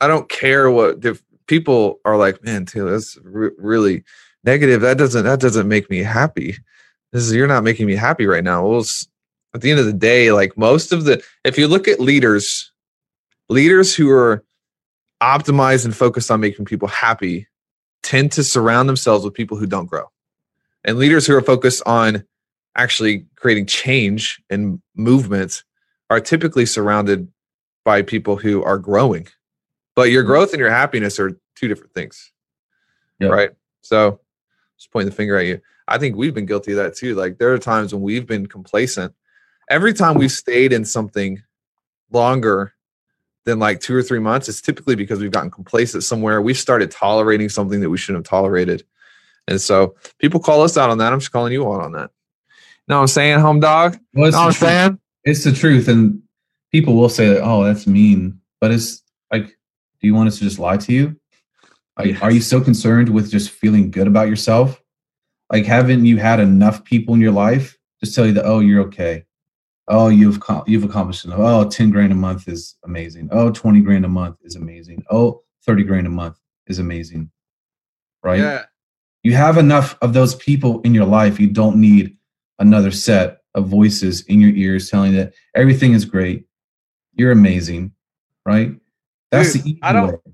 i 0.00 0.06
don't 0.06 0.28
care 0.28 0.70
what 0.70 1.04
if 1.04 1.22
people 1.46 2.00
are 2.04 2.16
like 2.16 2.42
man 2.44 2.64
taylor 2.64 2.92
that's 2.92 3.18
r- 3.24 3.52
really 3.58 4.04
negative 4.44 4.80
that 4.80 4.98
doesn't 4.98 5.24
that 5.24 5.40
doesn't 5.40 5.68
make 5.68 5.88
me 5.90 5.98
happy 5.98 6.56
this 7.12 7.22
is 7.22 7.32
you're 7.32 7.46
not 7.46 7.64
making 7.64 7.86
me 7.86 7.94
happy 7.94 8.26
right 8.26 8.44
now 8.44 8.66
well 8.66 8.84
at 9.54 9.60
the 9.60 9.70
end 9.70 9.80
of 9.80 9.86
the 9.86 9.92
day 9.92 10.32
like 10.32 10.56
most 10.56 10.92
of 10.92 11.04
the 11.04 11.22
if 11.44 11.58
you 11.58 11.68
look 11.68 11.88
at 11.88 12.00
leaders 12.00 12.72
leaders 13.48 13.94
who 13.94 14.10
are 14.10 14.44
optimized 15.22 15.84
and 15.84 15.96
focused 15.96 16.30
on 16.30 16.40
making 16.40 16.64
people 16.64 16.88
happy 16.88 17.46
tend 18.02 18.32
to 18.32 18.42
surround 18.42 18.88
themselves 18.88 19.24
with 19.24 19.34
people 19.34 19.56
who 19.56 19.66
don't 19.66 19.86
grow 19.86 20.04
and 20.84 20.98
leaders 20.98 21.26
who 21.26 21.36
are 21.36 21.42
focused 21.42 21.82
on 21.86 22.24
actually 22.76 23.26
creating 23.36 23.66
change 23.66 24.42
and 24.50 24.80
movement 24.96 25.62
are 26.10 26.20
typically 26.20 26.66
surrounded 26.66 27.28
by 27.84 28.02
people 28.02 28.36
who 28.36 28.62
are 28.62 28.78
growing. 28.78 29.26
But 29.94 30.10
your 30.10 30.22
mm-hmm. 30.22 30.30
growth 30.30 30.52
and 30.52 30.60
your 30.60 30.70
happiness 30.70 31.18
are 31.18 31.38
two 31.56 31.68
different 31.68 31.94
things. 31.94 32.32
Yep. 33.20 33.30
Right. 33.30 33.50
So 33.82 34.20
just 34.82 34.92
pointing 34.92 35.10
the 35.10 35.14
finger 35.14 35.36
at 35.36 35.46
you. 35.46 35.60
I 35.86 35.98
think 35.98 36.16
we've 36.16 36.34
been 36.34 36.46
guilty 36.46 36.72
of 36.72 36.78
that 36.78 36.96
too. 36.96 37.14
Like 37.14 37.38
there 37.38 37.52
are 37.52 37.58
times 37.58 37.94
when 37.94 38.02
we've 38.02 38.26
been 38.26 38.46
complacent. 38.46 39.14
Every 39.70 39.92
time 39.92 40.16
we've 40.16 40.32
stayed 40.32 40.72
in 40.72 40.84
something 40.84 41.42
longer 42.10 42.74
than 43.44 43.58
like 43.58 43.80
two 43.80 43.94
or 43.94 44.02
three 44.02 44.18
months, 44.18 44.48
it's 44.48 44.60
typically 44.60 44.96
because 44.96 45.20
we've 45.20 45.30
gotten 45.30 45.50
complacent 45.50 46.02
somewhere. 46.02 46.42
We've 46.42 46.58
started 46.58 46.90
tolerating 46.90 47.48
something 47.48 47.80
that 47.80 47.90
we 47.90 47.96
shouldn't 47.96 48.26
have 48.26 48.30
tolerated. 48.30 48.84
And 49.46 49.60
so 49.60 49.94
people 50.18 50.40
call 50.40 50.62
us 50.62 50.76
out 50.76 50.90
on 50.90 50.98
that. 50.98 51.12
I'm 51.12 51.20
just 51.20 51.32
calling 51.32 51.52
you 51.52 51.66
out 51.72 51.80
on 51.80 51.92
that. 51.92 52.10
Know 52.88 52.96
what 52.96 53.02
I'm 53.02 53.08
saying, 53.08 53.38
home 53.38 53.60
dog? 53.60 53.98
Well, 54.14 54.30
know 54.30 54.38
what 54.38 54.46
I'm 54.46 54.52
saying? 54.52 54.98
It's 55.24 55.44
the 55.44 55.52
truth. 55.52 55.86
And 55.86 56.22
people 56.72 56.96
will 56.96 57.08
say, 57.08 57.38
oh, 57.40 57.62
that's 57.62 57.86
mean. 57.86 58.40
But 58.60 58.72
it's 58.72 59.02
like, 59.30 59.46
do 59.46 60.06
you 60.06 60.14
want 60.14 60.28
us 60.28 60.38
to 60.38 60.44
just 60.44 60.58
lie 60.58 60.76
to 60.78 60.92
you? 60.92 61.16
Like, 61.98 62.08
yes. 62.08 62.22
Are 62.22 62.30
you 62.30 62.40
so 62.40 62.60
concerned 62.60 63.08
with 63.08 63.30
just 63.30 63.50
feeling 63.50 63.90
good 63.90 64.06
about 64.06 64.28
yourself? 64.28 64.82
Like, 65.50 65.66
haven't 65.66 66.06
you 66.06 66.16
had 66.16 66.40
enough 66.40 66.84
people 66.84 67.14
in 67.14 67.20
your 67.20 67.32
life 67.32 67.76
just 68.02 68.14
tell 68.14 68.26
you 68.26 68.32
that, 68.32 68.46
oh, 68.46 68.60
you're 68.60 68.82
okay? 68.84 69.24
Oh, 69.88 70.08
you've 70.08 70.40
you've 70.66 70.84
accomplished 70.84 71.24
enough. 71.24 71.38
Oh, 71.40 71.68
10 71.68 71.90
grand 71.90 72.12
a 72.12 72.14
month 72.14 72.48
is 72.48 72.76
amazing. 72.84 73.28
Oh, 73.32 73.50
20 73.50 73.80
grand 73.82 74.04
a 74.04 74.08
month 74.08 74.38
is 74.42 74.56
amazing. 74.56 75.04
Oh, 75.10 75.42
30 75.66 75.84
grand 75.84 76.06
a 76.06 76.10
month 76.10 76.38
is 76.66 76.78
amazing. 76.78 77.30
Right? 78.22 78.40
Yeah. 78.40 78.64
You 79.22 79.34
have 79.34 79.58
enough 79.58 79.96
of 80.00 80.14
those 80.14 80.34
people 80.36 80.80
in 80.82 80.94
your 80.94 81.04
life. 81.04 81.38
You 81.38 81.48
don't 81.48 81.76
need 81.76 82.16
another 82.58 82.90
set 82.90 83.38
of 83.54 83.66
voices 83.66 84.22
in 84.22 84.40
your 84.40 84.50
ears 84.50 84.88
telling 84.88 85.12
you 85.12 85.18
that 85.18 85.34
everything 85.54 85.92
is 85.92 86.04
great, 86.04 86.46
you're 87.14 87.32
amazing, 87.32 87.92
right? 88.46 88.72
That's 89.30 89.52
Dude, 89.52 89.64
the 89.64 89.78
I 89.82 89.92
don't 89.92 90.08
way. 90.08 90.32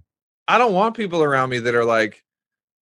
I 0.49 0.59
don't 0.59 0.73
want 0.73 0.97
people 0.97 1.23
around 1.23 1.51
me 1.51 1.59
that 1.61 1.75
are 1.75 1.85
like, 1.85 2.25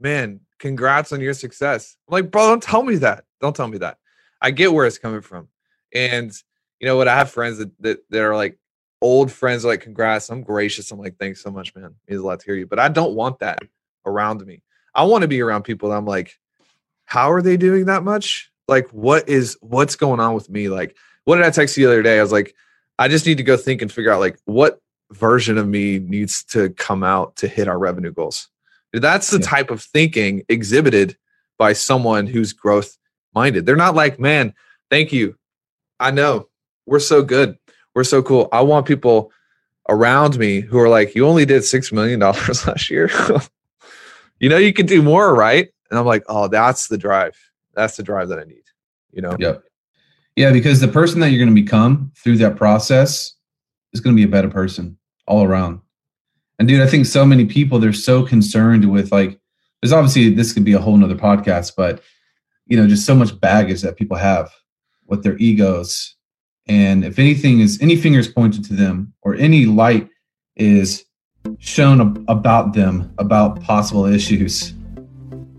man, 0.00 0.40
congrats 0.58 1.12
on 1.12 1.20
your 1.20 1.34
success. 1.34 1.96
I'm 2.08 2.12
like, 2.12 2.30
bro, 2.30 2.48
don't 2.48 2.62
tell 2.62 2.82
me 2.82 2.96
that. 2.96 3.24
Don't 3.40 3.54
tell 3.54 3.68
me 3.68 3.78
that. 3.78 3.98
I 4.40 4.50
get 4.50 4.72
where 4.72 4.86
it's 4.86 4.98
coming 4.98 5.20
from. 5.20 5.48
And 5.94 6.32
you 6.80 6.86
know 6.86 6.96
what? 6.96 7.08
I 7.08 7.16
have 7.16 7.30
friends 7.30 7.58
that 7.58 7.70
that, 7.80 7.98
that 8.10 8.22
are 8.22 8.36
like 8.36 8.58
old 9.02 9.30
friends 9.30 9.64
are 9.64 9.68
like, 9.68 9.82
congrats. 9.82 10.30
I'm 10.30 10.42
gracious. 10.42 10.90
I'm 10.90 10.98
like, 10.98 11.18
thanks 11.18 11.42
so 11.42 11.50
much, 11.50 11.74
man. 11.74 11.94
It 12.06 12.12
means 12.12 12.22
a 12.22 12.26
lot 12.26 12.40
to 12.40 12.46
hear 12.46 12.54
you. 12.54 12.66
But 12.66 12.78
I 12.78 12.88
don't 12.88 13.14
want 13.14 13.40
that 13.40 13.58
around 14.06 14.46
me. 14.46 14.62
I 14.94 15.04
want 15.04 15.22
to 15.22 15.28
be 15.28 15.42
around 15.42 15.64
people 15.64 15.90
that 15.90 15.96
I'm 15.96 16.06
like, 16.06 16.38
how 17.04 17.30
are 17.30 17.42
they 17.42 17.56
doing 17.56 17.86
that 17.86 18.02
much? 18.02 18.50
like 18.68 18.88
what 18.90 19.28
is 19.28 19.56
what's 19.60 19.96
going 19.96 20.20
on 20.20 20.34
with 20.34 20.48
me 20.50 20.68
like 20.68 20.96
what 21.24 21.36
did 21.36 21.44
i 21.44 21.50
text 21.50 21.76
you 21.76 21.86
the 21.86 21.92
other 21.92 22.02
day 22.02 22.18
i 22.18 22.22
was 22.22 22.32
like 22.32 22.54
i 22.98 23.08
just 23.08 23.26
need 23.26 23.36
to 23.36 23.42
go 23.42 23.56
think 23.56 23.82
and 23.82 23.92
figure 23.92 24.12
out 24.12 24.20
like 24.20 24.38
what 24.44 24.80
version 25.12 25.56
of 25.58 25.68
me 25.68 25.98
needs 25.98 26.42
to 26.44 26.70
come 26.70 27.02
out 27.02 27.36
to 27.36 27.46
hit 27.48 27.68
our 27.68 27.78
revenue 27.78 28.12
goals 28.12 28.48
That's 28.92 29.30
the 29.30 29.38
Yeah. 29.38 29.46
type 29.46 29.70
of 29.70 29.82
thinking 29.82 30.42
exhibited 30.48 31.16
by 31.58 31.74
someone 31.74 32.26
who's 32.26 32.52
growth 32.54 32.96
minded. 33.34 33.66
They're 33.66 33.76
not 33.76 33.94
like, 33.94 34.18
man, 34.18 34.54
thank 34.90 35.12
you. 35.12 35.36
I 36.00 36.10
know 36.10 36.48
we're 36.86 36.98
so 37.00 37.22
good. 37.22 37.58
We're 37.94 38.04
so 38.04 38.22
cool. 38.22 38.48
I 38.52 38.62
want 38.62 38.86
people 38.86 39.32
around 39.88 40.38
me 40.38 40.60
who 40.60 40.78
are 40.78 40.88
like, 40.88 41.14
you 41.14 41.26
only 41.26 41.44
did 41.44 41.62
$6 41.62 41.92
million 41.92 42.18
last 42.66 42.88
year. 42.90 43.10
you 44.40 44.48
know, 44.48 44.56
you 44.58 44.72
can 44.72 44.86
do 44.86 45.02
more, 45.02 45.34
right? 45.34 45.68
And 45.90 45.98
I'm 45.98 46.06
like, 46.06 46.24
oh, 46.28 46.48
that's 46.48 46.88
the 46.88 46.98
drive. 46.98 47.36
That's 47.74 47.96
the 47.96 48.02
drive 48.02 48.28
that 48.28 48.38
I 48.38 48.44
need, 48.44 48.64
you 49.12 49.22
know? 49.22 49.36
Yep. 49.38 49.62
Yeah, 50.36 50.52
because 50.52 50.80
the 50.80 50.88
person 50.88 51.20
that 51.20 51.30
you're 51.30 51.44
going 51.44 51.54
to 51.54 51.62
become 51.62 52.12
through 52.16 52.38
that 52.38 52.56
process 52.56 53.34
is 53.92 54.00
going 54.00 54.14
to 54.14 54.20
be 54.20 54.24
a 54.24 54.30
better 54.30 54.48
person 54.48 54.98
all 55.26 55.44
around. 55.44 55.80
And 56.58 56.66
dude, 56.66 56.82
I 56.82 56.86
think 56.86 57.06
so 57.06 57.24
many 57.26 57.44
people 57.44 57.78
they're 57.78 57.92
so 57.92 58.24
concerned 58.24 58.90
with 58.90 59.12
like 59.12 59.38
there's 59.80 59.92
obviously 59.92 60.30
this 60.30 60.52
could 60.52 60.64
be 60.64 60.72
a 60.72 60.78
whole 60.78 60.96
nother 60.96 61.14
podcast, 61.14 61.72
but 61.76 62.02
you 62.66 62.76
know, 62.76 62.86
just 62.86 63.06
so 63.06 63.14
much 63.14 63.38
baggage 63.40 63.82
that 63.82 63.96
people 63.96 64.16
have 64.16 64.50
with 65.06 65.22
their 65.22 65.36
egos. 65.36 66.14
And 66.66 67.04
if 67.04 67.18
anything 67.18 67.60
is 67.60 67.80
any 67.80 67.96
fingers 67.96 68.26
pointed 68.26 68.64
to 68.64 68.74
them 68.74 69.12
or 69.22 69.34
any 69.34 69.66
light 69.66 70.08
is 70.56 71.04
shown 71.58 72.00
ab- 72.00 72.24
about 72.28 72.72
them 72.72 73.12
about 73.18 73.62
possible 73.62 74.06
issues, 74.06 74.72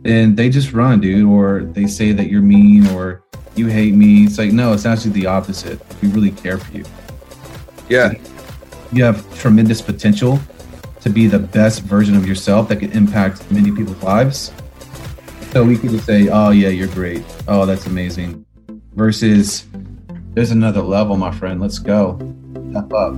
then 0.01 0.35
they 0.35 0.49
just 0.49 0.73
run, 0.73 0.99
dude, 0.99 1.25
or 1.25 1.63
they 1.63 1.87
say 1.87 2.11
that 2.11 2.27
you're 2.27 2.41
mean 2.41 2.87
or 2.87 3.23
you 3.55 3.67
hate 3.67 3.93
me. 3.93 4.25
It's 4.25 4.37
like, 4.37 4.51
no, 4.51 4.73
it's 4.73 4.85
actually 4.85 5.11
the 5.11 5.27
opposite. 5.27 5.81
We 6.01 6.09
really 6.09 6.31
care 6.31 6.57
for 6.57 6.75
you. 6.75 6.85
Yeah. 7.89 8.13
You 8.91 9.03
have 9.03 9.37
tremendous 9.37 9.81
potential 9.81 10.39
to 11.01 11.09
be 11.09 11.27
the 11.27 11.39
best 11.39 11.81
version 11.81 12.15
of 12.15 12.27
yourself 12.27 12.69
that 12.69 12.77
can 12.77 12.91
impact 12.91 13.49
many 13.51 13.71
people's 13.71 14.01
lives. 14.03 14.51
So 15.51 15.63
we 15.63 15.77
could 15.77 15.91
just 15.91 16.05
say, 16.05 16.27
oh, 16.29 16.49
yeah, 16.51 16.69
you're 16.69 16.87
great. 16.87 17.23
Oh, 17.47 17.65
that's 17.65 17.85
amazing. 17.85 18.45
Versus, 18.93 19.65
there's 20.33 20.51
another 20.51 20.81
level, 20.81 21.15
my 21.17 21.31
friend. 21.31 21.61
Let's 21.61 21.79
go. 21.79 22.19
Step 22.71 22.91
up. 22.93 23.15